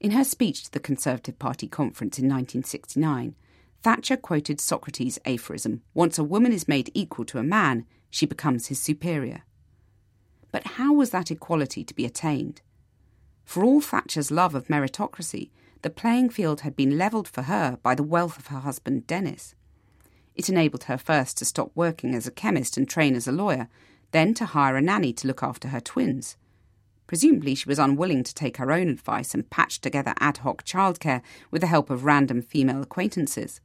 In 0.00 0.10
her 0.10 0.24
speech 0.24 0.64
to 0.64 0.72
the 0.72 0.80
Conservative 0.80 1.38
Party 1.38 1.66
conference 1.66 2.18
in 2.18 2.24
1969, 2.24 3.34
Thatcher 3.82 4.16
quoted 4.16 4.60
Socrates' 4.60 5.18
aphorism 5.24 5.82
Once 5.94 6.18
a 6.18 6.24
woman 6.24 6.52
is 6.52 6.68
made 6.68 6.90
equal 6.92 7.24
to 7.26 7.38
a 7.38 7.42
man, 7.42 7.86
she 8.10 8.26
becomes 8.26 8.66
his 8.66 8.78
superior. 8.78 9.42
But 10.52 10.66
how 10.66 10.92
was 10.92 11.10
that 11.10 11.30
equality 11.30 11.84
to 11.84 11.94
be 11.94 12.04
attained? 12.04 12.60
For 13.44 13.64
all 13.64 13.80
Thatcher's 13.80 14.30
love 14.30 14.54
of 14.54 14.68
meritocracy, 14.68 15.50
the 15.84 15.90
playing 15.90 16.30
field 16.30 16.62
had 16.62 16.74
been 16.74 16.96
levelled 16.96 17.28
for 17.28 17.42
her 17.42 17.78
by 17.82 17.94
the 17.94 18.02
wealth 18.02 18.38
of 18.38 18.46
her 18.46 18.60
husband 18.60 19.06
Denis. 19.06 19.54
It 20.34 20.48
enabled 20.48 20.84
her 20.84 20.96
first 20.96 21.36
to 21.38 21.44
stop 21.44 21.70
working 21.74 22.14
as 22.14 22.26
a 22.26 22.30
chemist 22.32 22.78
and 22.78 22.88
train 22.88 23.14
as 23.14 23.28
a 23.28 23.32
lawyer, 23.32 23.68
then 24.10 24.32
to 24.34 24.46
hire 24.46 24.76
a 24.76 24.80
nanny 24.80 25.12
to 25.12 25.28
look 25.28 25.42
after 25.42 25.68
her 25.68 25.80
twins. 25.80 26.38
Presumably, 27.06 27.54
she 27.54 27.68
was 27.68 27.78
unwilling 27.78 28.24
to 28.24 28.34
take 28.34 28.56
her 28.56 28.72
own 28.72 28.88
advice 28.88 29.34
and 29.34 29.50
patch 29.50 29.78
together 29.78 30.14
ad 30.20 30.38
hoc 30.38 30.64
childcare 30.64 31.20
with 31.50 31.60
the 31.60 31.66
help 31.66 31.90
of 31.90 32.06
random 32.06 32.40
female 32.40 32.80
acquaintances. 32.80 33.60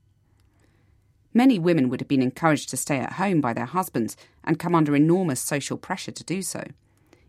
Many 1.33 1.57
women 1.57 1.87
would 1.87 2.01
have 2.01 2.09
been 2.09 2.21
encouraged 2.21 2.67
to 2.71 2.77
stay 2.77 2.97
at 2.97 3.13
home 3.13 3.39
by 3.39 3.53
their 3.53 3.65
husbands 3.65 4.17
and 4.43 4.59
come 4.59 4.75
under 4.75 4.93
enormous 4.93 5.39
social 5.39 5.77
pressure 5.77 6.11
to 6.11 6.23
do 6.25 6.41
so. 6.41 6.65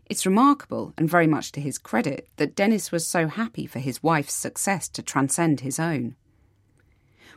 It's 0.05 0.25
remarkable, 0.25 0.93
and 0.97 1.09
very 1.09 1.27
much 1.27 1.51
to 1.53 1.61
his 1.61 1.77
credit, 1.77 2.27
that 2.37 2.55
Denis 2.55 2.91
was 2.91 3.07
so 3.07 3.27
happy 3.27 3.65
for 3.65 3.79
his 3.79 4.03
wife's 4.03 4.33
success 4.33 4.89
to 4.89 5.01
transcend 5.01 5.61
his 5.61 5.79
own. 5.79 6.15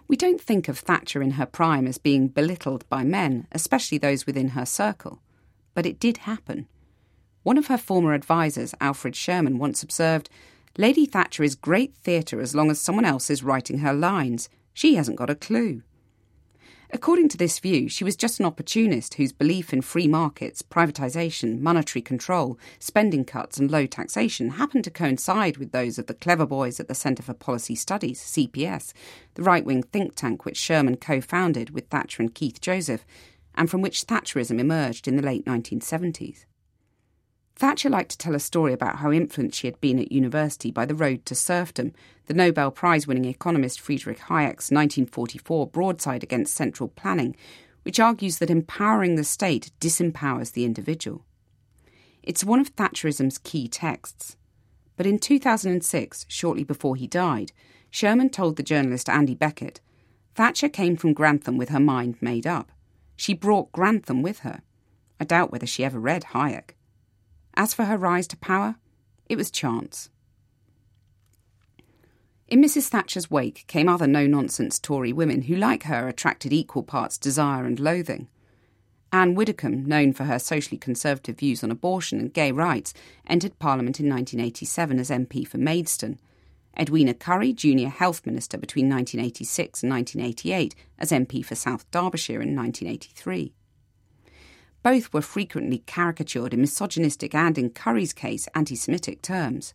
We 0.09 0.17
don't 0.17 0.41
think 0.41 0.69
of 0.69 0.79
Thatcher 0.79 1.23
in 1.23 1.33
her 1.33 1.47
prime 1.47 1.87
as 1.87 1.99
being 1.99 2.29
belittled 2.29 2.89
by 2.89 3.05
men, 3.05 3.47
especially 3.53 3.99
those 3.99 4.27
within 4.27 4.49
her 4.51 4.67
circle 4.67 5.21
but 5.75 5.85
it 5.85 6.01
did 6.01 6.19
happen. 6.19 6.67
One 7.43 7.59
of 7.59 7.67
her 7.67 7.77
former 7.77 8.15
advisers, 8.15 8.75
Alfred 8.81 9.15
Sherman, 9.15 9.59
once 9.59 9.83
observed 9.83 10.31
Lady 10.79 11.05
Thatcher 11.05 11.43
is 11.43 11.55
great 11.55 11.95
theatre 11.95 12.41
as 12.41 12.55
long 12.55 12.71
as 12.71 12.81
someone 12.81 13.05
else 13.05 13.29
is 13.29 13.45
writing 13.45 13.79
her 13.79 13.93
lines. 13.93 14.49
She 14.73 14.95
hasn't 14.95 15.19
got 15.19 15.31
a 15.31 15.35
clue. 15.35 15.83
According 16.95 17.29
to 17.31 17.37
this 17.37 17.59
view, 17.59 17.89
she 17.89 18.05
was 18.05 18.15
just 18.15 18.39
an 18.39 18.47
opportunist 18.47 19.15
whose 19.15 19.33
belief 19.33 19.73
in 19.73 19.83
free 19.83 20.07
markets, 20.07 20.63
privatisation, 20.63 21.59
monetary 21.59 22.01
control, 22.01 22.57
spending 22.79 23.25
cuts, 23.25 23.59
and 23.59 23.69
low 23.69 23.85
taxation 23.85 24.51
happened 24.51 24.85
to 24.85 24.93
coincide 24.93 25.57
with 25.57 25.73
those 25.73 25.99
of 25.99 26.07
the 26.07 26.15
clever 26.15 26.47
boys 26.47 26.79
at 26.79 26.87
the 26.87 26.95
Centre 26.95 27.25
for 27.25 27.35
Policy 27.35 27.75
Studies, 27.75 28.21
CPS, 28.21 28.93
the 29.35 29.43
right 29.43 29.65
wing 29.65 29.83
think 29.83 30.15
tank 30.15 30.45
which 30.45 30.57
Sherman 30.57 30.97
co 30.97 31.21
founded 31.21 31.71
with 31.71 31.89
Thatcher 31.89 32.23
and 32.23 32.33
Keith 32.33 32.61
Joseph, 32.61 33.05
and 33.57 33.69
from 33.69 33.83
which 33.83 34.07
Thatcherism 34.07 34.61
emerged 34.61 35.09
in 35.09 35.17
the 35.17 35.23
late 35.23 35.45
1970s. 35.47 36.45
Thatcher 37.57 37.89
liked 37.89 38.11
to 38.11 38.19
tell 38.19 38.35
a 38.35 38.41
story 38.41 38.73
about 38.73 38.97
how 38.97 39.13
influenced 39.13 39.59
she 39.59 39.69
had 39.69 39.81
been 39.81 40.01
at 40.01 40.11
university 40.11 40.73
by 40.73 40.87
The 40.87 40.95
Road 40.95 41.25
to 41.27 41.37
Serfdom, 41.37 41.93
the 42.27 42.35
Nobel 42.35 42.73
Prize 42.73 43.07
winning 43.07 43.27
economist 43.27 43.81
Friedrich 43.81 44.19
Hayek's 44.19 44.73
1944 44.73 45.69
broadside 45.69 46.25
against 46.25 46.55
central 46.55 46.89
planning, 46.89 47.37
which 47.83 48.01
argues 48.01 48.39
that 48.39 48.51
empowering 48.51 49.15
the 49.15 49.23
state 49.23 49.71
disempowers 49.81 50.53
the 50.53 50.65
individual. 50.65 51.25
It's 52.25 52.43
one 52.43 52.59
of 52.59 52.75
Thatcherism's 52.75 53.39
key 53.39 53.69
texts. 53.69 54.37
But 54.97 55.07
in 55.07 55.19
2006, 55.19 56.27
shortly 56.29 56.65
before 56.65 56.97
he 56.97 57.07
died, 57.07 57.53
Sherman 57.91 58.31
told 58.31 58.57
the 58.57 58.63
journalist 58.63 59.09
Andy 59.09 59.35
Beckett 59.35 59.81
Thatcher 60.35 60.69
came 60.69 60.97
from 60.97 61.13
Grantham 61.13 61.57
with 61.57 61.69
her 61.69 61.79
mind 61.79 62.17
made 62.21 62.47
up. 62.47 62.73
She 63.15 63.35
brought 63.35 63.71
Grantham 63.71 64.21
with 64.21 64.41
her. 64.41 64.63
I 65.21 65.25
doubt 65.25 65.53
whether 65.53 65.67
she 65.67 65.85
ever 65.85 66.01
read 66.01 66.25
Hayek. 66.33 66.71
As 67.57 67.73
for 67.73 67.85
her 67.85 67.97
rise 67.97 68.27
to 68.29 68.37
power, 68.37 68.77
it 69.29 69.37
was 69.37 69.51
chance. 69.51 70.11
In 72.47 72.63
Mrs. 72.63 72.89
Thatcher's 72.89 73.31
wake 73.31 73.65
came 73.67 73.89
other 73.89 74.07
no 74.07 74.27
nonsense 74.27 74.79
Tory 74.79 75.13
women 75.13 75.43
who, 75.43 75.57
like 75.57 75.85
her, 75.85 76.09
attracted 76.09 76.53
equal 76.53 76.83
parts 76.83 77.17
desire 77.17 77.65
and 77.65 77.81
loathing. 77.81 78.29
Anne 79.13 79.35
Widdecombe, 79.35 79.85
known 79.87 80.13
for 80.13 80.25
her 80.25 80.39
socially 80.39 80.77
conservative 80.77 81.39
views 81.39 81.63
on 81.63 81.71
abortion 81.71 82.19
and 82.19 82.35
gay 82.35 82.51
rights, 82.51 82.93
entered 83.27 83.59
Parliament 83.59 84.01
in 84.01 84.09
1987 84.09 84.99
as 84.99 85.09
MP 85.09 85.47
for 85.47 85.57
Maidstone. 85.57 86.19
Edwina 86.79 87.15
Currie, 87.15 87.53
Junior 87.53 87.89
Health 87.89 88.27
Minister 88.27 88.59
between 88.59 88.89
1986 88.89 89.85
and 89.85 89.93
1988, 89.93 90.75
as 90.99 91.13
MP 91.13 91.45
for 91.45 91.55
South 91.55 91.89
Derbyshire 91.93 92.43
in 92.43 92.57
1983. 92.57 93.53
Both 94.85 95.15
were 95.15 95.23
frequently 95.23 95.79
caricatured 95.79 96.53
in 96.53 96.61
misogynistic 96.61 97.35
and, 97.35 97.57
in 97.57 97.71
Currie's 97.71 98.13
case, 98.13 98.47
anti 98.55 98.77
Semitic 98.77 99.23
terms. 99.23 99.73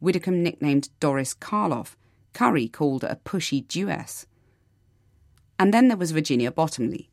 Widdecombe 0.00 0.42
nicknamed 0.42 0.88
Doris 1.00 1.34
Karloff, 1.34 1.96
Curry 2.32 2.66
called 2.66 3.04
a 3.04 3.20
pushy 3.26 3.68
Jewess. 3.68 4.26
And 5.58 5.74
then 5.74 5.88
there 5.88 5.98
was 5.98 6.12
Virginia 6.12 6.50
Bottomley. 6.50 7.10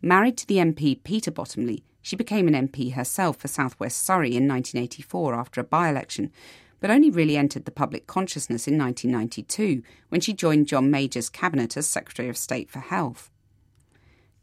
Married 0.00 0.36
to 0.38 0.46
the 0.46 0.58
MP 0.58 1.02
Peter 1.02 1.32
Bottomley, 1.32 1.82
she 2.02 2.14
became 2.14 2.46
an 2.46 2.68
MP 2.68 2.92
herself 2.94 3.38
for 3.38 3.48
South 3.48 3.78
West 3.80 4.04
Surrey 4.04 4.36
in 4.36 4.46
1984 4.46 5.34
after 5.34 5.60
a 5.60 5.64
by 5.64 5.88
election, 5.88 6.30
but 6.78 6.90
only 6.90 7.10
really 7.10 7.36
entered 7.36 7.64
the 7.64 7.72
public 7.72 8.06
consciousness 8.06 8.68
in 8.68 8.78
1992 8.78 9.82
when 10.10 10.20
she 10.20 10.32
joined 10.32 10.68
John 10.68 10.88
Major's 10.88 11.30
cabinet 11.30 11.76
as 11.76 11.88
Secretary 11.88 12.28
of 12.28 12.36
State 12.36 12.70
for 12.70 12.78
Health. 12.78 13.32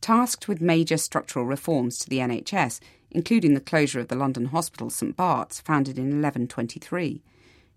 Tasked 0.03 0.49
with 0.49 0.59
major 0.59 0.97
structural 0.97 1.45
reforms 1.45 1.97
to 1.99 2.09
the 2.09 2.17
NHS, 2.17 2.81
including 3.09 3.53
the 3.53 3.61
closure 3.61 4.01
of 4.01 4.09
the 4.09 4.17
London 4.17 4.47
hospital 4.47 4.89
St 4.89 5.15
Bart's, 5.15 5.61
founded 5.61 5.97
in 5.97 6.21
1123, 6.21 7.21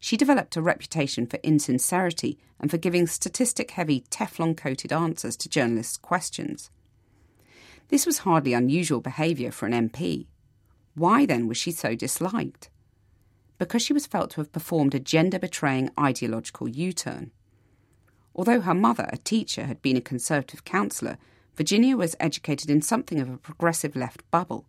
she 0.01 0.17
developed 0.17 0.57
a 0.57 0.61
reputation 0.61 1.27
for 1.27 1.39
insincerity 1.45 2.37
and 2.59 2.69
for 2.69 2.79
giving 2.79 3.07
statistic 3.07 3.71
heavy, 3.71 4.05
Teflon 4.11 4.57
coated 4.57 4.93
answers 4.93 5.37
to 5.37 5.49
journalists' 5.49 5.97
questions. 5.97 6.71
This 7.91 8.05
was 8.05 8.19
hardly 8.19 8.55
unusual 8.55 9.01
behaviour 9.01 9.53
for 9.53 9.67
an 9.67 9.89
MP. 9.89 10.27
Why 10.97 11.27
then 11.27 11.47
was 11.47 11.57
she 11.57 11.71
so 11.71 11.95
disliked? 11.95 12.71
because 13.59 13.83
she 13.83 13.93
was 13.93 14.07
felt 14.07 14.31
to 14.31 14.41
have 14.41 14.53
performed 14.53 14.95
a 14.95 15.01
gender 15.01 15.39
betraying 15.39 15.91
ideological 15.99 16.69
U 16.69 16.93
turn. 16.93 17.31
Although 18.35 18.61
her 18.61 18.75
mother, 18.75 19.09
a 19.13 19.17
teacher, 19.17 19.65
had 19.65 19.81
been 19.81 19.97
a 19.97 20.03
Conservative 20.03 20.65
councillor, 20.65 21.17
Virginia 21.57 21.97
was 21.97 22.15
educated 22.21 22.71
in 22.71 22.83
something 22.83 23.19
of 23.21 23.29
a 23.29 23.39
progressive 23.39 23.97
left 23.97 24.29
bubble 24.31 24.67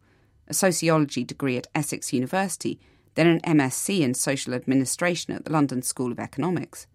a 0.50 0.54
sociology 0.54 1.26
degree 1.26 1.58
at 1.58 1.68
Essex 1.76 2.14
University, 2.14 2.80
then 3.16 3.28
an 3.28 3.42
MSc 3.42 4.00
in 4.00 4.14
social 4.14 4.54
administration 4.54 5.34
at 5.34 5.44
the 5.44 5.52
London 5.52 5.82
School 5.82 6.10
of 6.10 6.20
Economics. 6.20 6.88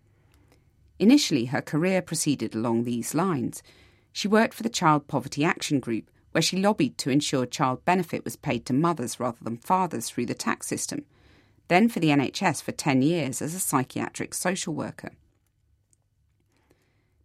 Initially, 0.99 1.45
her 1.47 1.61
career 1.61 2.01
proceeded 2.01 2.55
along 2.55 2.85
these 2.85 3.15
lines. 3.15 3.63
She 4.11 4.27
worked 4.27 4.55
for 4.55 4.63
the 4.63 4.71
Child 4.71 5.07
Poverty 5.07 5.45
Action 5.45 5.81
Group, 5.81 6.11
where 6.31 6.41
she 6.41 6.57
lobbied 6.57 6.97
to 6.97 7.11
ensure 7.11 7.45
child 7.45 7.85
benefit 7.85 8.25
was 8.25 8.37
paid 8.37 8.65
to 8.65 8.73
mothers 8.73 9.21
rather 9.21 9.37
than 9.43 9.59
fathers 9.59 10.09
through 10.09 10.25
the 10.25 10.33
tax 10.33 10.67
system 10.67 11.05
then 11.73 11.89
for 11.89 12.01
the 12.01 12.09
NHS 12.09 12.63
for 12.63 12.73
10 12.73 13.01
years 13.01 13.41
as 13.41 13.55
a 13.55 13.59
psychiatric 13.59 14.35
social 14.35 14.75
worker. 14.75 15.13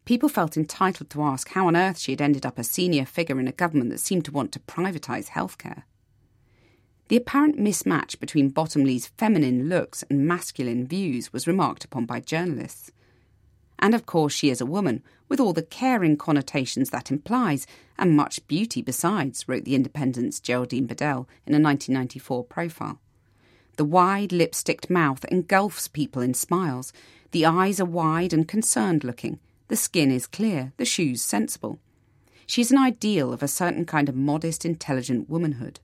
People 0.08 0.30
felt 0.30 0.56
entitled 0.56 1.10
to 1.10 1.22
ask 1.22 1.50
how 1.50 1.68
on 1.68 1.76
earth 1.76 2.00
she 2.00 2.14
had 2.14 2.22
ended 2.22 2.46
up 2.46 2.58
a 2.58 2.64
senior 2.64 3.04
figure 3.04 3.42
in 3.42 3.48
a 3.50 3.52
government 3.52 3.90
that 3.90 4.00
seemed 4.00 4.24
to 4.24 4.32
want 4.32 4.54
to 4.54 4.60
privatise 4.62 5.32
healthcare. 5.32 5.84
The 7.10 7.18
apparent 7.18 7.60
mismatch 7.60 8.18
between 8.18 8.48
Bottomley's 8.48 9.08
feminine 9.18 9.68
looks 9.68 10.04
and 10.04 10.26
masculine 10.26 10.88
views 10.88 11.34
was 11.34 11.46
remarked 11.46 11.84
upon 11.84 12.06
by 12.06 12.22
journalists. 12.22 12.90
And 13.80 13.94
of 13.94 14.06
course, 14.06 14.32
she 14.32 14.50
is 14.50 14.62
a 14.62 14.66
woman, 14.66 15.04
with 15.28 15.42
all 15.42 15.52
the 15.52 15.62
caring 15.62 16.16
connotations 16.16 16.90
that 16.92 17.12
implies, 17.12 17.68
and 18.00 18.16
much 18.16 18.48
beauty 18.48 18.82
besides, 18.82 19.46
wrote 19.46 19.66
The 19.66 19.76
Independent's 19.76 20.40
Geraldine 20.40 20.86
Bedell 20.86 21.28
in 21.46 21.54
a 21.54 21.60
1994 21.60 22.46
profile. 22.46 23.02
The 23.76 23.84
wide, 23.84 24.32
lipsticked 24.32 24.90
mouth 24.90 25.26
engulfs 25.26 25.90
people 25.90 26.22
in 26.22 26.34
smiles. 26.34 26.94
The 27.32 27.46
eyes 27.46 27.82
are 27.82 27.86
wide 27.86 28.32
and 28.32 28.48
concerned 28.48 29.04
looking. 29.04 29.40
The 29.68 29.76
skin 29.76 30.12
is 30.12 30.28
clear, 30.28 30.74
the 30.78 30.86
shoes 30.86 31.22
sensible. 31.22 31.80
She's 32.46 32.72
an 32.72 32.78
ideal 32.78 33.34
of 33.34 33.44
a 33.44 33.48
certain 33.48 33.86
kind 33.86 34.08
of 34.08 34.16
modest, 34.16 34.64
intelligent 34.64 35.30
womanhood. 35.30 35.80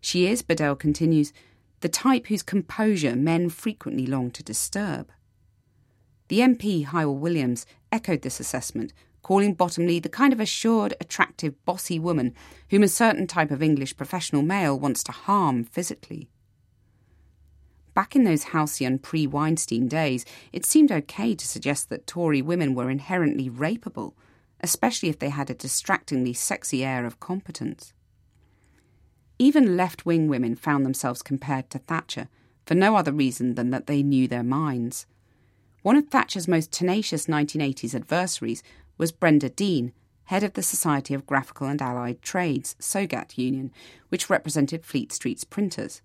She 0.00 0.26
is, 0.26 0.42
Bedell 0.42 0.74
continues, 0.74 1.32
the 1.80 1.88
type 1.88 2.26
whose 2.26 2.42
composure 2.42 3.14
men 3.14 3.48
frequently 3.48 4.06
long 4.06 4.30
to 4.32 4.42
disturb. 4.42 5.10
The 6.28 6.40
MP, 6.40 6.86
Hywel 6.86 7.18
Williams, 7.18 7.66
echoed 7.92 8.22
this 8.22 8.40
assessment, 8.40 8.92
calling 9.22 9.54
Bottomley 9.54 10.00
the 10.00 10.08
kind 10.08 10.32
of 10.32 10.40
assured, 10.40 10.94
attractive, 11.00 11.54
bossy 11.64 11.98
woman 11.98 12.34
whom 12.70 12.82
a 12.82 12.88
certain 12.88 13.26
type 13.26 13.50
of 13.50 13.62
English 13.62 13.96
professional 13.96 14.42
male 14.42 14.78
wants 14.78 15.02
to 15.04 15.12
harm 15.12 15.64
physically. 15.64 16.28
Back 17.94 18.14
in 18.14 18.24
those 18.24 18.44
halcyon 18.44 18.98
pre 18.98 19.26
Weinstein 19.26 19.88
days, 19.88 20.24
it 20.52 20.64
seemed 20.64 20.92
okay 20.92 21.34
to 21.34 21.46
suggest 21.46 21.88
that 21.88 22.06
Tory 22.06 22.42
women 22.42 22.74
were 22.74 22.90
inherently 22.90 23.50
rapeable, 23.50 24.14
especially 24.60 25.08
if 25.08 25.18
they 25.18 25.30
had 25.30 25.50
a 25.50 25.54
distractingly 25.54 26.32
sexy 26.32 26.84
air 26.84 27.04
of 27.04 27.20
competence. 27.20 27.92
Even 29.38 29.76
left 29.76 30.04
wing 30.04 30.28
women 30.28 30.54
found 30.54 30.84
themselves 30.84 31.22
compared 31.22 31.70
to 31.70 31.78
Thatcher, 31.78 32.28
for 32.66 32.74
no 32.74 32.94
other 32.94 33.12
reason 33.12 33.54
than 33.54 33.70
that 33.70 33.86
they 33.86 34.02
knew 34.02 34.28
their 34.28 34.42
minds. 34.42 35.06
One 35.82 35.96
of 35.96 36.08
Thatcher's 36.08 36.46
most 36.46 36.70
tenacious 36.70 37.26
1980s 37.26 37.94
adversaries 37.94 38.62
was 38.98 39.12
Brenda 39.12 39.48
Dean, 39.48 39.92
head 40.24 40.44
of 40.44 40.52
the 40.52 40.62
Society 40.62 41.14
of 41.14 41.26
Graphical 41.26 41.66
and 41.66 41.80
Allied 41.80 42.20
Trades, 42.20 42.76
SOGAT 42.78 43.38
Union, 43.38 43.72
which 44.10 44.28
represented 44.28 44.84
Fleet 44.84 45.10
Street's 45.10 45.42
printers. 45.42 46.02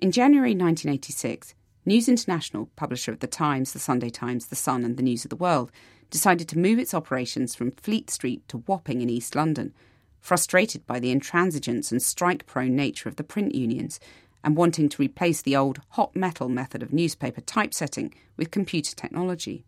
In 0.00 0.12
January 0.12 0.50
1986, 0.50 1.56
News 1.84 2.08
International, 2.08 2.70
publisher 2.76 3.10
of 3.10 3.18
The 3.18 3.26
Times, 3.26 3.72
The 3.72 3.80
Sunday 3.80 4.10
Times, 4.10 4.46
The 4.46 4.54
Sun, 4.54 4.84
and 4.84 4.96
The 4.96 5.02
News 5.02 5.24
of 5.24 5.30
the 5.30 5.34
World, 5.34 5.72
decided 6.08 6.48
to 6.48 6.58
move 6.58 6.78
its 6.78 6.94
operations 6.94 7.56
from 7.56 7.72
Fleet 7.72 8.08
Street 8.08 8.46
to 8.46 8.62
Wapping 8.68 9.02
in 9.02 9.10
East 9.10 9.34
London, 9.34 9.74
frustrated 10.20 10.86
by 10.86 11.00
the 11.00 11.12
intransigence 11.12 11.90
and 11.90 12.00
strike 12.00 12.46
prone 12.46 12.76
nature 12.76 13.08
of 13.08 13.16
the 13.16 13.24
print 13.24 13.56
unions 13.56 13.98
and 14.44 14.56
wanting 14.56 14.88
to 14.88 15.02
replace 15.02 15.42
the 15.42 15.56
old 15.56 15.80
hot 15.90 16.14
metal 16.14 16.48
method 16.48 16.80
of 16.80 16.92
newspaper 16.92 17.40
typesetting 17.40 18.14
with 18.36 18.52
computer 18.52 18.94
technology. 18.94 19.64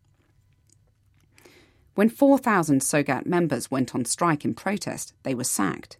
When 1.97 2.09
4,000 2.09 2.85
SOGAT 2.85 3.27
members 3.27 3.69
went 3.69 3.97
on 3.97 4.05
strike 4.05 4.45
in 4.45 4.55
protest, 4.55 5.13
they 5.25 5.35
were 5.35 5.43
sacked. 5.43 5.99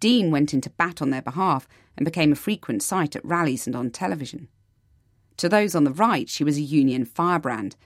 Dean 0.00 0.30
went 0.30 0.52
into 0.52 0.70
bat 0.70 1.00
on 1.00 1.10
their 1.10 1.22
behalf 1.22 1.68
and 1.96 2.04
became 2.04 2.32
a 2.32 2.36
frequent 2.36 2.82
sight 2.82 3.14
at 3.14 3.24
rallies 3.24 3.66
and 3.66 3.76
on 3.76 3.90
television. 3.90 4.48
To 5.36 5.48
those 5.48 5.74
on 5.74 5.84
the 5.84 5.92
right, 5.92 6.28
she 6.28 6.44
was 6.44 6.56
a 6.56 6.62
union 6.62 7.04
firebrand, 7.04 7.76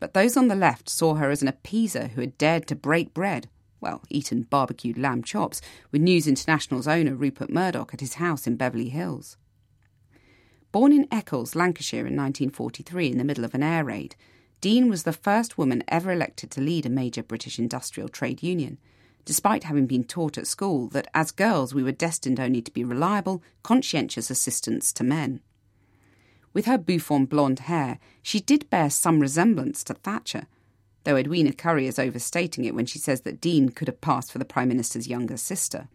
but 0.00 0.14
those 0.14 0.36
on 0.36 0.48
the 0.48 0.56
left 0.56 0.88
saw 0.88 1.14
her 1.14 1.30
as 1.30 1.42
an 1.42 1.48
appeaser 1.48 2.10
who 2.10 2.20
had 2.20 2.38
dared 2.38 2.66
to 2.68 2.74
break 2.74 3.14
bread, 3.14 3.48
well, 3.80 4.02
eaten 4.08 4.42
barbecued 4.42 4.98
lamb 4.98 5.22
chops, 5.22 5.60
with 5.90 6.02
News 6.02 6.26
International's 6.26 6.88
owner 6.88 7.14
Rupert 7.14 7.50
Murdoch 7.50 7.94
at 7.94 8.00
his 8.00 8.14
house 8.14 8.46
in 8.46 8.56
Beverly 8.56 8.88
Hills. 8.88 9.36
Born 10.72 10.92
in 10.92 11.08
Eccles, 11.10 11.54
Lancashire 11.54 12.06
in 12.06 12.16
1943 12.16 13.10
in 13.10 13.18
the 13.18 13.24
middle 13.24 13.44
of 13.44 13.54
an 13.54 13.62
air 13.62 13.84
raid, 13.84 14.14
Dean 14.60 14.88
was 14.88 15.04
the 15.04 15.12
first 15.12 15.56
woman 15.56 15.82
ever 15.88 16.12
elected 16.12 16.50
to 16.52 16.60
lead 16.60 16.86
a 16.86 16.90
major 16.90 17.22
British 17.22 17.58
industrial 17.58 18.08
trade 18.08 18.42
union, 18.42 18.78
despite 19.24 19.64
having 19.64 19.86
been 19.86 20.04
taught 20.04 20.38
at 20.38 20.46
school 20.46 20.88
that 20.88 21.08
as 21.14 21.30
girls 21.30 21.74
we 21.74 21.82
were 21.82 21.92
destined 21.92 22.40
only 22.40 22.62
to 22.62 22.72
be 22.72 22.84
reliable, 22.84 23.42
conscientious 23.62 24.30
assistants 24.30 24.92
to 24.92 25.04
men. 25.04 25.40
With 26.52 26.66
her 26.66 26.78
bouffant 26.78 27.28
blonde 27.28 27.60
hair, 27.60 27.98
she 28.22 28.40
did 28.40 28.70
bear 28.70 28.90
some 28.90 29.20
resemblance 29.20 29.84
to 29.84 29.94
Thatcher, 29.94 30.46
though 31.04 31.16
Edwina 31.16 31.52
Currie 31.52 31.86
is 31.86 31.98
overstating 31.98 32.64
it 32.64 32.74
when 32.74 32.86
she 32.86 32.98
says 32.98 33.22
that 33.22 33.40
Dean 33.40 33.68
could 33.70 33.88
have 33.88 34.00
passed 34.00 34.32
for 34.32 34.38
the 34.38 34.44
Prime 34.44 34.68
Minister's 34.68 35.08
younger 35.08 35.36
sister. 35.36 35.88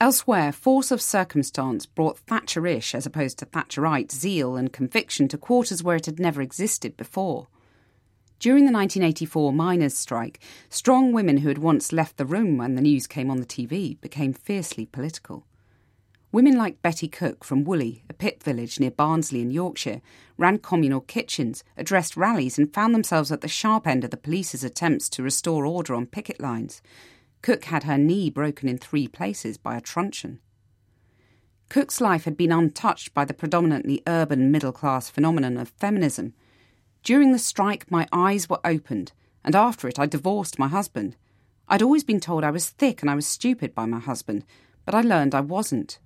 Elsewhere, 0.00 0.52
force 0.52 0.90
of 0.90 1.00
circumstance 1.00 1.86
brought 1.86 2.24
Thatcherish, 2.26 2.94
as 2.94 3.06
opposed 3.06 3.38
to 3.38 3.46
Thatcherite, 3.46 4.10
zeal 4.10 4.56
and 4.56 4.72
conviction 4.72 5.28
to 5.28 5.38
quarters 5.38 5.82
where 5.82 5.96
it 5.96 6.06
had 6.06 6.18
never 6.18 6.42
existed 6.42 6.96
before. 6.96 7.46
During 8.42 8.64
the 8.64 8.72
1984 8.72 9.52
miners' 9.52 9.96
strike, 9.96 10.40
strong 10.68 11.12
women 11.12 11.36
who 11.36 11.48
had 11.48 11.58
once 11.58 11.92
left 11.92 12.16
the 12.16 12.26
room 12.26 12.56
when 12.56 12.74
the 12.74 12.82
news 12.82 13.06
came 13.06 13.30
on 13.30 13.36
the 13.36 13.46
TV 13.46 14.00
became 14.00 14.32
fiercely 14.32 14.84
political. 14.84 15.46
Women 16.32 16.56
like 16.58 16.82
Betty 16.82 17.06
Cook 17.06 17.44
from 17.44 17.62
Woolley, 17.62 18.02
a 18.10 18.12
pit 18.12 18.42
village 18.42 18.80
near 18.80 18.90
Barnsley 18.90 19.42
in 19.42 19.52
Yorkshire, 19.52 20.00
ran 20.36 20.58
communal 20.58 21.02
kitchens, 21.02 21.62
addressed 21.76 22.16
rallies, 22.16 22.58
and 22.58 22.74
found 22.74 22.96
themselves 22.96 23.30
at 23.30 23.42
the 23.42 23.46
sharp 23.46 23.86
end 23.86 24.02
of 24.02 24.10
the 24.10 24.16
police's 24.16 24.64
attempts 24.64 25.08
to 25.10 25.22
restore 25.22 25.64
order 25.64 25.94
on 25.94 26.06
picket 26.06 26.40
lines. 26.40 26.82
Cook 27.42 27.66
had 27.66 27.84
her 27.84 27.96
knee 27.96 28.28
broken 28.28 28.68
in 28.68 28.76
three 28.76 29.06
places 29.06 29.56
by 29.56 29.76
a 29.76 29.80
truncheon. 29.80 30.40
Cook's 31.68 32.00
life 32.00 32.24
had 32.24 32.36
been 32.36 32.50
untouched 32.50 33.14
by 33.14 33.24
the 33.24 33.34
predominantly 33.34 34.02
urban 34.08 34.50
middle 34.50 34.72
class 34.72 35.08
phenomenon 35.08 35.56
of 35.56 35.68
feminism. 35.68 36.34
During 37.02 37.32
the 37.32 37.38
strike, 37.38 37.90
my 37.90 38.06
eyes 38.12 38.48
were 38.48 38.60
opened, 38.64 39.12
and 39.44 39.56
after 39.56 39.88
it, 39.88 39.98
I 39.98 40.06
divorced 40.06 40.58
my 40.58 40.68
husband. 40.68 41.16
I'd 41.68 41.82
always 41.82 42.04
been 42.04 42.20
told 42.20 42.44
I 42.44 42.50
was 42.50 42.70
thick 42.70 43.02
and 43.02 43.10
I 43.10 43.14
was 43.14 43.26
stupid 43.26 43.74
by 43.74 43.86
my 43.86 43.98
husband, 43.98 44.44
but 44.84 44.94
I 44.94 45.00
learned 45.00 45.34
I 45.34 45.40
wasn't. 45.40 45.98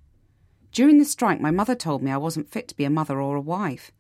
During 0.73 0.99
the 0.99 1.05
strike, 1.05 1.41
my 1.41 1.51
mother 1.51 1.75
told 1.75 2.03
me 2.03 2.11
I 2.11 2.17
wasn't 2.17 2.51
fit 2.51 2.69
to 2.69 2.77
be 2.77 2.85
a 2.85 2.91
mother 2.91 3.21
or 3.21 3.37
a 3.37 3.41
wife. 3.41 3.93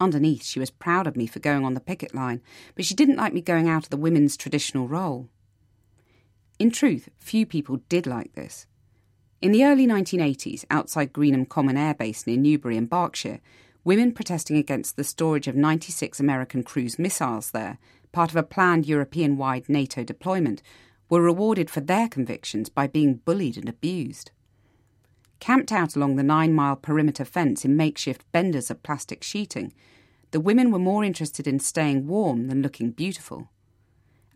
Underneath, 0.00 0.44
she 0.44 0.60
was 0.60 0.70
proud 0.70 1.06
of 1.06 1.16
me 1.16 1.26
for 1.26 1.40
going 1.40 1.64
on 1.64 1.74
the 1.74 1.80
picket 1.80 2.14
line, 2.14 2.40
but 2.74 2.84
she 2.84 2.94
didn't 2.94 3.16
like 3.16 3.32
me 3.32 3.40
going 3.40 3.68
out 3.68 3.84
of 3.84 3.90
the 3.90 3.96
women's 3.96 4.36
traditional 4.36 4.86
role. 4.86 5.28
In 6.58 6.70
truth, 6.70 7.08
few 7.18 7.46
people 7.46 7.80
did 7.88 8.06
like 8.06 8.34
this. 8.34 8.66
In 9.40 9.52
the 9.52 9.64
early 9.64 9.86
1980s, 9.86 10.64
outside 10.70 11.12
Greenham 11.12 11.48
Common 11.48 11.76
Air 11.76 11.94
Base 11.94 12.26
near 12.26 12.36
Newbury 12.36 12.76
in 12.76 12.86
Berkshire, 12.86 13.40
women 13.88 14.12
protesting 14.12 14.58
against 14.58 14.96
the 14.96 15.02
storage 15.02 15.48
of 15.48 15.56
96 15.56 16.20
American 16.20 16.62
cruise 16.62 16.98
missiles 16.98 17.52
there, 17.52 17.78
part 18.12 18.28
of 18.28 18.36
a 18.36 18.42
planned 18.42 18.84
European 18.84 19.38
wide 19.38 19.66
NATO 19.66 20.04
deployment, 20.04 20.60
were 21.08 21.22
rewarded 21.22 21.70
for 21.70 21.80
their 21.80 22.06
convictions 22.06 22.68
by 22.68 22.86
being 22.86 23.14
bullied 23.14 23.56
and 23.56 23.66
abused. 23.66 24.30
Camped 25.40 25.72
out 25.72 25.96
along 25.96 26.16
the 26.16 26.22
nine 26.22 26.52
mile 26.52 26.76
perimeter 26.76 27.24
fence 27.24 27.64
in 27.64 27.78
makeshift 27.78 28.30
benders 28.30 28.70
of 28.70 28.82
plastic 28.82 29.22
sheeting, 29.22 29.72
the 30.32 30.40
women 30.40 30.70
were 30.70 30.78
more 30.78 31.02
interested 31.02 31.46
in 31.46 31.58
staying 31.58 32.06
warm 32.06 32.48
than 32.48 32.60
looking 32.60 32.90
beautiful. 32.90 33.48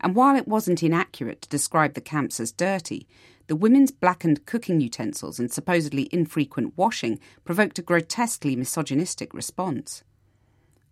And 0.01 0.15
while 0.15 0.35
it 0.35 0.47
wasn't 0.47 0.81
inaccurate 0.81 1.43
to 1.43 1.49
describe 1.49 1.93
the 1.93 2.01
camps 2.01 2.39
as 2.39 2.51
dirty, 2.51 3.05
the 3.47 3.55
women's 3.55 3.91
blackened 3.91 4.45
cooking 4.45 4.79
utensils 4.79 5.39
and 5.39 5.51
supposedly 5.51 6.09
infrequent 6.11 6.73
washing 6.77 7.19
provoked 7.43 7.79
a 7.79 7.81
grotesquely 7.81 8.55
misogynistic 8.55 9.33
response. 9.33 10.03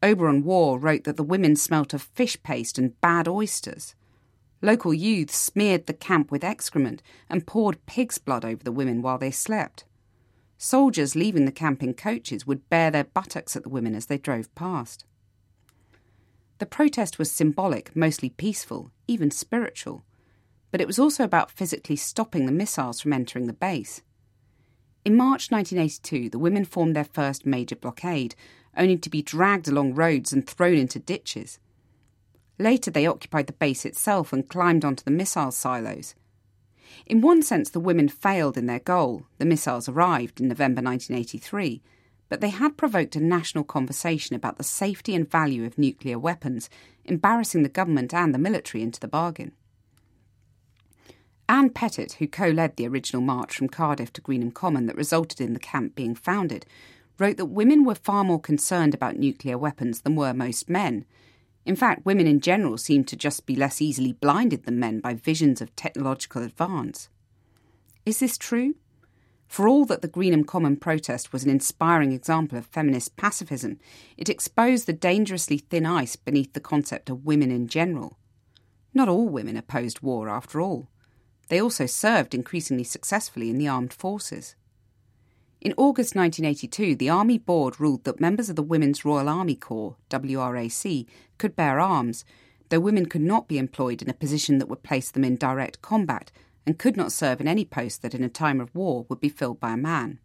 Auberon 0.02 0.44
Waugh 0.44 0.78
wrote 0.78 1.04
that 1.04 1.16
the 1.18 1.24
women 1.24 1.56
smelt 1.56 1.94
of 1.94 2.02
fish 2.02 2.42
paste 2.44 2.78
and 2.78 3.00
bad 3.02 3.28
oysters. 3.28 3.96
Local 4.62 4.94
youths 4.94 5.36
smeared 5.36 5.86
the 5.86 5.94
camp 5.94 6.32
with 6.32 6.44
excrement 6.44 7.02
and 7.30 7.48
poured 7.48 7.86
pig's 7.86 8.18
blood 8.18 8.44
over 8.44 8.64
the 8.64 8.72
women 8.72 9.02
while 9.02 9.18
they 9.18 9.32
slept. 9.32 9.86
Soldiers 10.58 11.16
leaving 11.16 11.46
the 11.46 11.52
camp 11.52 11.82
in 11.82 11.94
coaches 11.94 12.46
would 12.46 12.70
bare 12.70 12.92
their 12.92 13.04
buttocks 13.04 13.56
at 13.56 13.64
the 13.64 13.70
women 13.70 13.96
as 13.96 14.08
they 14.08 14.18
drove 14.18 14.54
past. 14.54 15.06
The 16.60 16.68
protest 16.68 17.18
was 17.18 17.32
symbolic, 17.32 17.96
mostly 17.96 18.30
peaceful, 18.30 18.92
even 19.08 19.32
spiritual, 19.32 20.04
but 20.72 20.82
it 20.82 20.88
was 20.88 20.98
also 20.98 21.24
about 21.24 21.52
physically 21.52 21.96
stopping 21.96 22.46
the 22.46 22.52
missiles 22.52 23.02
from 23.02 23.14
entering 23.14 23.48
the 23.48 23.54
base. 23.54 24.02
In 25.04 25.16
March 25.16 25.52
1982, 25.52 26.30
the 26.30 26.40
women 26.40 26.66
formed 26.66 26.96
their 26.96 27.04
first 27.04 27.46
major 27.46 27.76
blockade, 27.76 28.36
only 28.78 28.98
to 28.98 29.10
be 29.10 29.22
dragged 29.22 29.68
along 29.68 29.96
roads 29.96 30.32
and 30.32 30.48
thrown 30.48 30.78
into 30.78 31.00
ditches. 31.00 31.60
Later, 32.58 32.92
they 32.92 33.08
occupied 33.08 33.48
the 33.48 33.54
base 33.54 33.86
itself 33.86 34.32
and 34.32 34.48
climbed 34.48 34.86
onto 34.86 35.04
the 35.04 35.12
missile 35.12 35.52
silos. 35.52 36.16
In 37.06 37.22
one 37.22 37.42
sense, 37.42 37.70
the 37.70 37.80
women 37.80 38.08
failed 38.08 38.58
in 38.58 38.68
their 38.68 38.80
goal. 38.80 39.26
The 39.40 39.46
missiles 39.46 39.90
arrived 39.90 40.40
in 40.40 40.48
November 40.48 40.82
1983 40.82 41.82
but 42.32 42.40
they 42.40 42.48
had 42.48 42.78
provoked 42.78 43.18
a 43.18 43.20
national 43.20 43.66
conversation 43.66 44.38
about 44.38 44.58
the 44.58 44.64
safety 44.64 45.14
and 45.14 45.30
value 45.30 45.66
of 45.66 45.78
nuclear 45.78 46.18
weapons, 46.18 46.70
embarrassing 47.04 47.62
the 47.62 47.68
government 47.68 48.14
and 48.14 48.34
the 48.34 48.40
military 48.40 48.82
into 48.82 49.02
the 49.02 49.08
bargain. 49.10 49.52
Ann 51.52 51.70
Pettitt, 51.70 52.14
who 52.14 52.30
co 52.30 52.48
led 52.48 52.78
the 52.78 52.88
original 52.88 53.22
march 53.22 53.58
from 53.58 53.68
Cardiff 53.68 54.14
to 54.14 54.22
Greenham 54.22 54.54
Common 54.54 54.86
that 54.86 54.96
resulted 54.96 55.42
in 55.42 55.52
the 55.52 55.60
camp 55.60 55.96
being 55.96 56.16
founded, 56.16 56.66
wrote 57.20 57.36
that 57.36 57.48
women 57.48 57.84
were 57.84 57.94
far 57.94 58.24
more 58.24 58.40
concerned 58.40 58.94
about 58.94 59.18
nuclear 59.18 59.58
weapons 59.58 60.00
than 60.00 60.16
were 60.16 60.34
most 60.34 60.70
men. 60.70 61.04
In 61.66 61.76
fact, 61.76 62.06
women 62.06 62.26
in 62.26 62.40
general 62.40 62.78
seem 62.78 63.04
to 63.04 63.18
just 63.18 63.46
be 63.46 63.58
less 63.58 63.82
easily 63.82 64.14
blinded 64.14 64.64
than 64.64 64.80
men 64.80 65.02
by 65.02 65.14
visions 65.14 65.60
of 65.60 65.76
technological 65.76 66.42
advance. 66.42 67.10
Is 68.06 68.20
this 68.20 68.38
true? 68.38 68.76
For 69.46 69.68
all 69.68 69.84
that 69.88 70.02
the 70.02 70.08
Greenham 70.08 70.46
Common 70.48 70.78
protest 70.78 71.34
was 71.34 71.44
an 71.44 71.50
inspiring 71.50 72.14
example 72.14 72.58
of 72.58 72.66
feminist 72.66 73.18
pacifism, 73.18 73.78
it 74.16 74.30
exposed 74.30 74.86
the 74.88 74.94
dangerously 74.94 75.58
thin 75.58 75.86
ice 75.86 76.16
beneath 76.16 76.54
the 76.54 76.62
concept 76.62 77.10
of 77.10 77.26
women 77.26 77.52
in 77.52 77.68
general. 77.68 78.18
Not 78.94 79.10
all 79.10 79.28
women 79.28 79.58
opposed 79.58 80.00
war, 80.00 80.30
after 80.30 80.62
all. 80.62 80.88
They 81.50 81.62
also 81.62 81.86
served 81.86 82.34
increasingly 82.34 82.84
successfully 82.84 83.50
in 83.50 83.58
the 83.58 83.68
armed 83.68 83.94
forces. 83.94 84.56
In 85.62 85.74
August 85.78 86.16
1982, 86.16 86.96
the 86.96 87.10
Army 87.10 87.38
Board 87.38 87.80
ruled 87.80 88.04
that 88.06 88.20
members 88.20 88.50
of 88.50 88.56
the 88.56 88.64
Women's 88.64 89.06
Royal 89.06 89.30
Army 89.30 89.56
Corps, 89.56 89.96
WRAC, 90.10 91.06
could 91.38 91.56
bear 91.56 91.80
arms, 91.80 92.26
though 92.70 92.80
women 92.80 93.06
could 93.06 93.22
not 93.22 93.48
be 93.48 93.60
employed 93.60 94.02
in 94.02 94.10
a 94.10 94.14
position 94.14 94.58
that 94.58 94.70
would 94.70 94.82
place 94.82 95.12
them 95.12 95.24
in 95.24 95.36
direct 95.36 95.82
combat 95.84 96.32
and 96.66 96.80
could 96.80 96.98
not 96.98 97.12
serve 97.12 97.40
in 97.40 97.48
any 97.48 97.66
post 97.66 98.02
that 98.02 98.16
in 98.16 98.24
a 98.24 98.30
time 98.30 98.60
of 98.60 98.74
war 98.74 99.06
would 99.08 99.20
be 99.20 99.30
filled 99.30 99.60
by 99.60 99.74
a 99.74 99.78
man. 99.78 100.20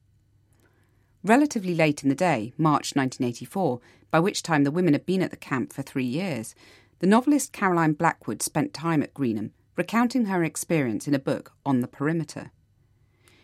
Relatively 1.23 1.75
late 1.75 2.03
in 2.03 2.09
the 2.09 2.15
day, 2.15 2.53
March 2.57 2.95
1984, 2.95 3.81
by 4.11 4.21
which 4.21 4.43
time 4.43 4.65
the 4.65 4.71
women 4.71 4.95
had 4.95 5.05
been 5.05 5.23
at 5.23 5.31
the 5.31 5.37
camp 5.37 5.73
for 5.73 5.83
three 5.83 6.05
years, 6.05 6.55
the 7.01 7.07
novelist 7.07 7.53
Caroline 7.53 7.93
Blackwood 7.93 8.41
spent 8.43 8.73
time 8.73 9.03
at 9.03 9.13
Greenham, 9.13 9.51
recounting 9.77 10.27
her 10.27 10.43
experience 10.43 11.07
in 11.07 11.15
a 11.15 11.19
book 11.19 11.53
on 11.65 11.81
the 11.81 11.89
perimeter. 11.89 12.51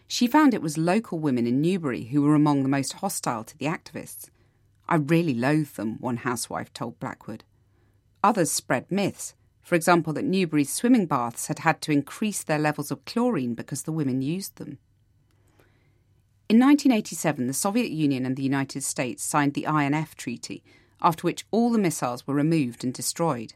She 0.09 0.27
found 0.27 0.53
it 0.53 0.63
was 0.63 0.77
local 0.77 1.19
women 1.19 1.47
in 1.47 1.61
Newbury 1.61 2.05
who 2.05 2.23
were 2.23 2.35
among 2.35 2.63
the 2.63 2.69
most 2.69 2.95
hostile 2.95 3.45
to 3.45 3.57
the 3.57 3.67
activists. 3.67 4.29
I 4.89 4.97
really 4.97 5.35
loathe 5.35 5.75
them, 5.75 5.99
one 6.01 6.19
housewife 6.19 6.73
told 6.73 7.01
Blackwood. 7.01 7.45
Others 8.23 8.51
spread 8.51 8.91
myths, 8.91 9.35
for 9.63 9.75
example, 9.77 10.13
that 10.13 10.25
Newbury's 10.25 10.73
swimming 10.73 11.07
baths 11.07 11.47
had 11.47 11.61
had 11.61 11.81
to 11.83 11.93
increase 11.93 12.43
their 12.43 12.59
levels 12.59 12.91
of 12.91 13.05
chlorine 13.05 13.55
because 13.55 13.85
the 13.85 13.93
women 13.93 14.21
used 14.21 14.57
them. 14.57 14.79
In 16.49 16.59
1987, 16.59 17.47
the 17.47 17.55
Soviet 17.55 17.91
Union 17.91 18.27
and 18.27 18.37
the 18.37 18.43
United 18.43 18.83
States 18.83 19.23
signed 19.23 19.55
the 19.55 19.65
INF 19.65 20.15
Treaty, 20.17 20.63
after 21.01 21.23
which 21.23 21.47
all 21.51 21.71
the 21.71 21.79
missiles 21.79 22.27
were 22.27 22.35
removed 22.35 22.85
and 22.85 22.93
destroyed. 22.93 23.55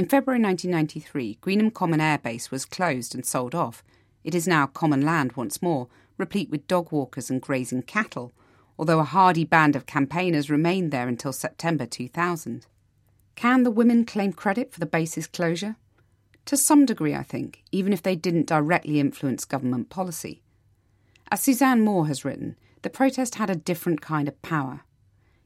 In 0.00 0.08
February 0.08 0.40
1993, 0.42 1.40
Greenham 1.42 1.74
Common 1.74 2.00
Air 2.00 2.16
Base 2.16 2.50
was 2.50 2.64
closed 2.64 3.14
and 3.14 3.26
sold 3.26 3.54
off. 3.54 3.84
It 4.24 4.34
is 4.34 4.48
now 4.48 4.66
common 4.66 5.02
land 5.02 5.32
once 5.32 5.60
more, 5.60 5.88
replete 6.16 6.48
with 6.48 6.66
dog 6.66 6.90
walkers 6.90 7.28
and 7.28 7.38
grazing 7.38 7.82
cattle, 7.82 8.32
although 8.78 9.00
a 9.00 9.04
hardy 9.04 9.44
band 9.44 9.76
of 9.76 9.84
campaigners 9.84 10.48
remained 10.48 10.90
there 10.90 11.06
until 11.06 11.34
September 11.34 11.84
2000. 11.84 12.64
Can 13.34 13.62
the 13.62 13.70
women 13.70 14.06
claim 14.06 14.32
credit 14.32 14.72
for 14.72 14.80
the 14.80 14.86
base's 14.86 15.26
closure? 15.26 15.76
To 16.46 16.56
some 16.56 16.86
degree, 16.86 17.14
I 17.14 17.22
think, 17.22 17.62
even 17.70 17.92
if 17.92 18.02
they 18.02 18.16
didn't 18.16 18.46
directly 18.46 19.00
influence 19.00 19.44
government 19.44 19.90
policy. 19.90 20.40
As 21.30 21.42
Suzanne 21.42 21.82
Moore 21.82 22.06
has 22.06 22.24
written, 22.24 22.56
the 22.80 22.88
protest 22.88 23.34
had 23.34 23.50
a 23.50 23.54
different 23.54 24.00
kind 24.00 24.28
of 24.28 24.40
power. 24.40 24.80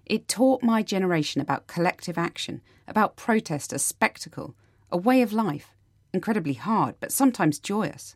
It 0.06 0.28
taught 0.28 0.62
my 0.62 0.82
generation 0.82 1.40
about 1.40 1.66
collective 1.66 2.18
action, 2.18 2.60
about 2.86 3.16
protest 3.16 3.72
as 3.72 3.82
spectacle, 3.82 4.54
a 4.92 4.98
way 4.98 5.22
of 5.22 5.32
life, 5.32 5.74
incredibly 6.12 6.52
hard, 6.54 6.96
but 7.00 7.12
sometimes 7.12 7.58
joyous. 7.58 8.14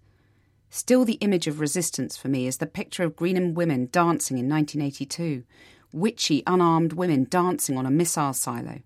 Still, 0.71 1.07
the 1.07 1.15
image 1.15 1.47
of 1.47 1.61
resistance 1.61 2.17
for 2.17 2.29
me 2.29 2.47
is 2.47 2.59
the 2.59 2.67
picture 2.67 3.05
of 3.05 3.17
Greenham 3.17 3.55
women 3.55 3.89
dancing 3.91 4.37
in 4.37 4.49
1982, 4.49 5.45
witchy, 5.93 6.43
unarmed 6.47 6.93
women 6.93 7.27
dancing 7.31 7.79
on 7.79 7.87
a 7.87 7.91
missile 7.91 8.35
silo. 8.35 8.81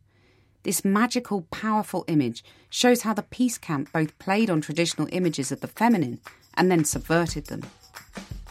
This 0.62 0.84
magical, 0.84 1.42
powerful 1.50 2.04
image 2.06 2.44
shows 2.70 3.02
how 3.02 3.14
the 3.14 3.24
peace 3.24 3.58
camp 3.58 3.92
both 3.92 4.16
played 4.20 4.48
on 4.48 4.60
traditional 4.60 5.08
images 5.10 5.50
of 5.50 5.60
the 5.60 5.66
feminine 5.66 6.20
and 6.54 6.70
then 6.70 6.84
subverted 6.84 7.46
them. 7.46 7.62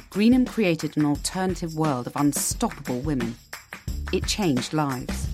Greenham 0.09 0.45
created 0.45 0.97
an 0.97 1.05
alternative 1.05 1.73
world 1.73 2.05
of 2.05 2.17
unstoppable 2.17 2.99
women 2.99 3.37
it 4.11 4.25
changed 4.25 4.73
lives. 4.73 5.27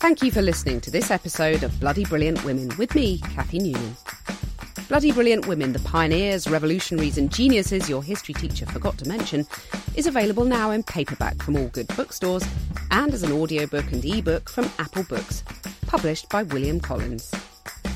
Thank 0.00 0.22
you 0.22 0.30
for 0.30 0.42
listening 0.42 0.80
to 0.82 0.90
this 0.90 1.10
episode 1.10 1.62
of 1.62 1.80
Bloody 1.80 2.04
Brilliant 2.04 2.44
Women 2.44 2.70
with 2.76 2.94
me, 2.94 3.18
Cathy 3.18 3.58
Newman. 3.58 3.96
Bloody 4.88 5.12
Brilliant 5.12 5.46
Women, 5.46 5.72
the 5.72 5.78
pioneers, 5.78 6.46
revolutionaries, 6.46 7.16
and 7.16 7.32
geniuses 7.32 7.88
your 7.88 8.02
history 8.02 8.34
teacher 8.34 8.66
forgot 8.66 8.98
to 8.98 9.08
mention, 9.08 9.46
is 9.94 10.06
available 10.06 10.44
now 10.44 10.72
in 10.72 10.82
paperback 10.82 11.42
from 11.42 11.56
all 11.56 11.68
good 11.68 11.88
bookstores 11.96 12.44
and 12.90 13.14
as 13.14 13.22
an 13.22 13.32
audiobook 13.32 13.90
and 13.92 14.04
ebook 14.04 14.50
from 14.50 14.70
Apple 14.78 15.04
Books, 15.04 15.42
published 15.86 16.28
by 16.28 16.42
William 16.42 16.80
Collins. 16.80 17.34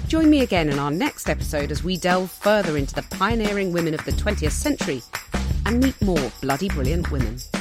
Join 0.06 0.30
me 0.30 0.40
again 0.40 0.70
in 0.70 0.78
our 0.78 0.90
next 0.90 1.28
episode 1.28 1.70
as 1.70 1.84
we 1.84 1.98
delve 1.98 2.30
further 2.30 2.78
into 2.78 2.94
the 2.94 3.02
pioneering 3.10 3.70
women 3.70 3.92
of 3.92 4.02
the 4.06 4.12
20th 4.12 4.52
century 4.52 5.02
and 5.68 5.84
meet 5.84 6.00
more 6.02 6.32
bloody 6.40 6.68
brilliant 6.68 7.10
women. 7.12 7.57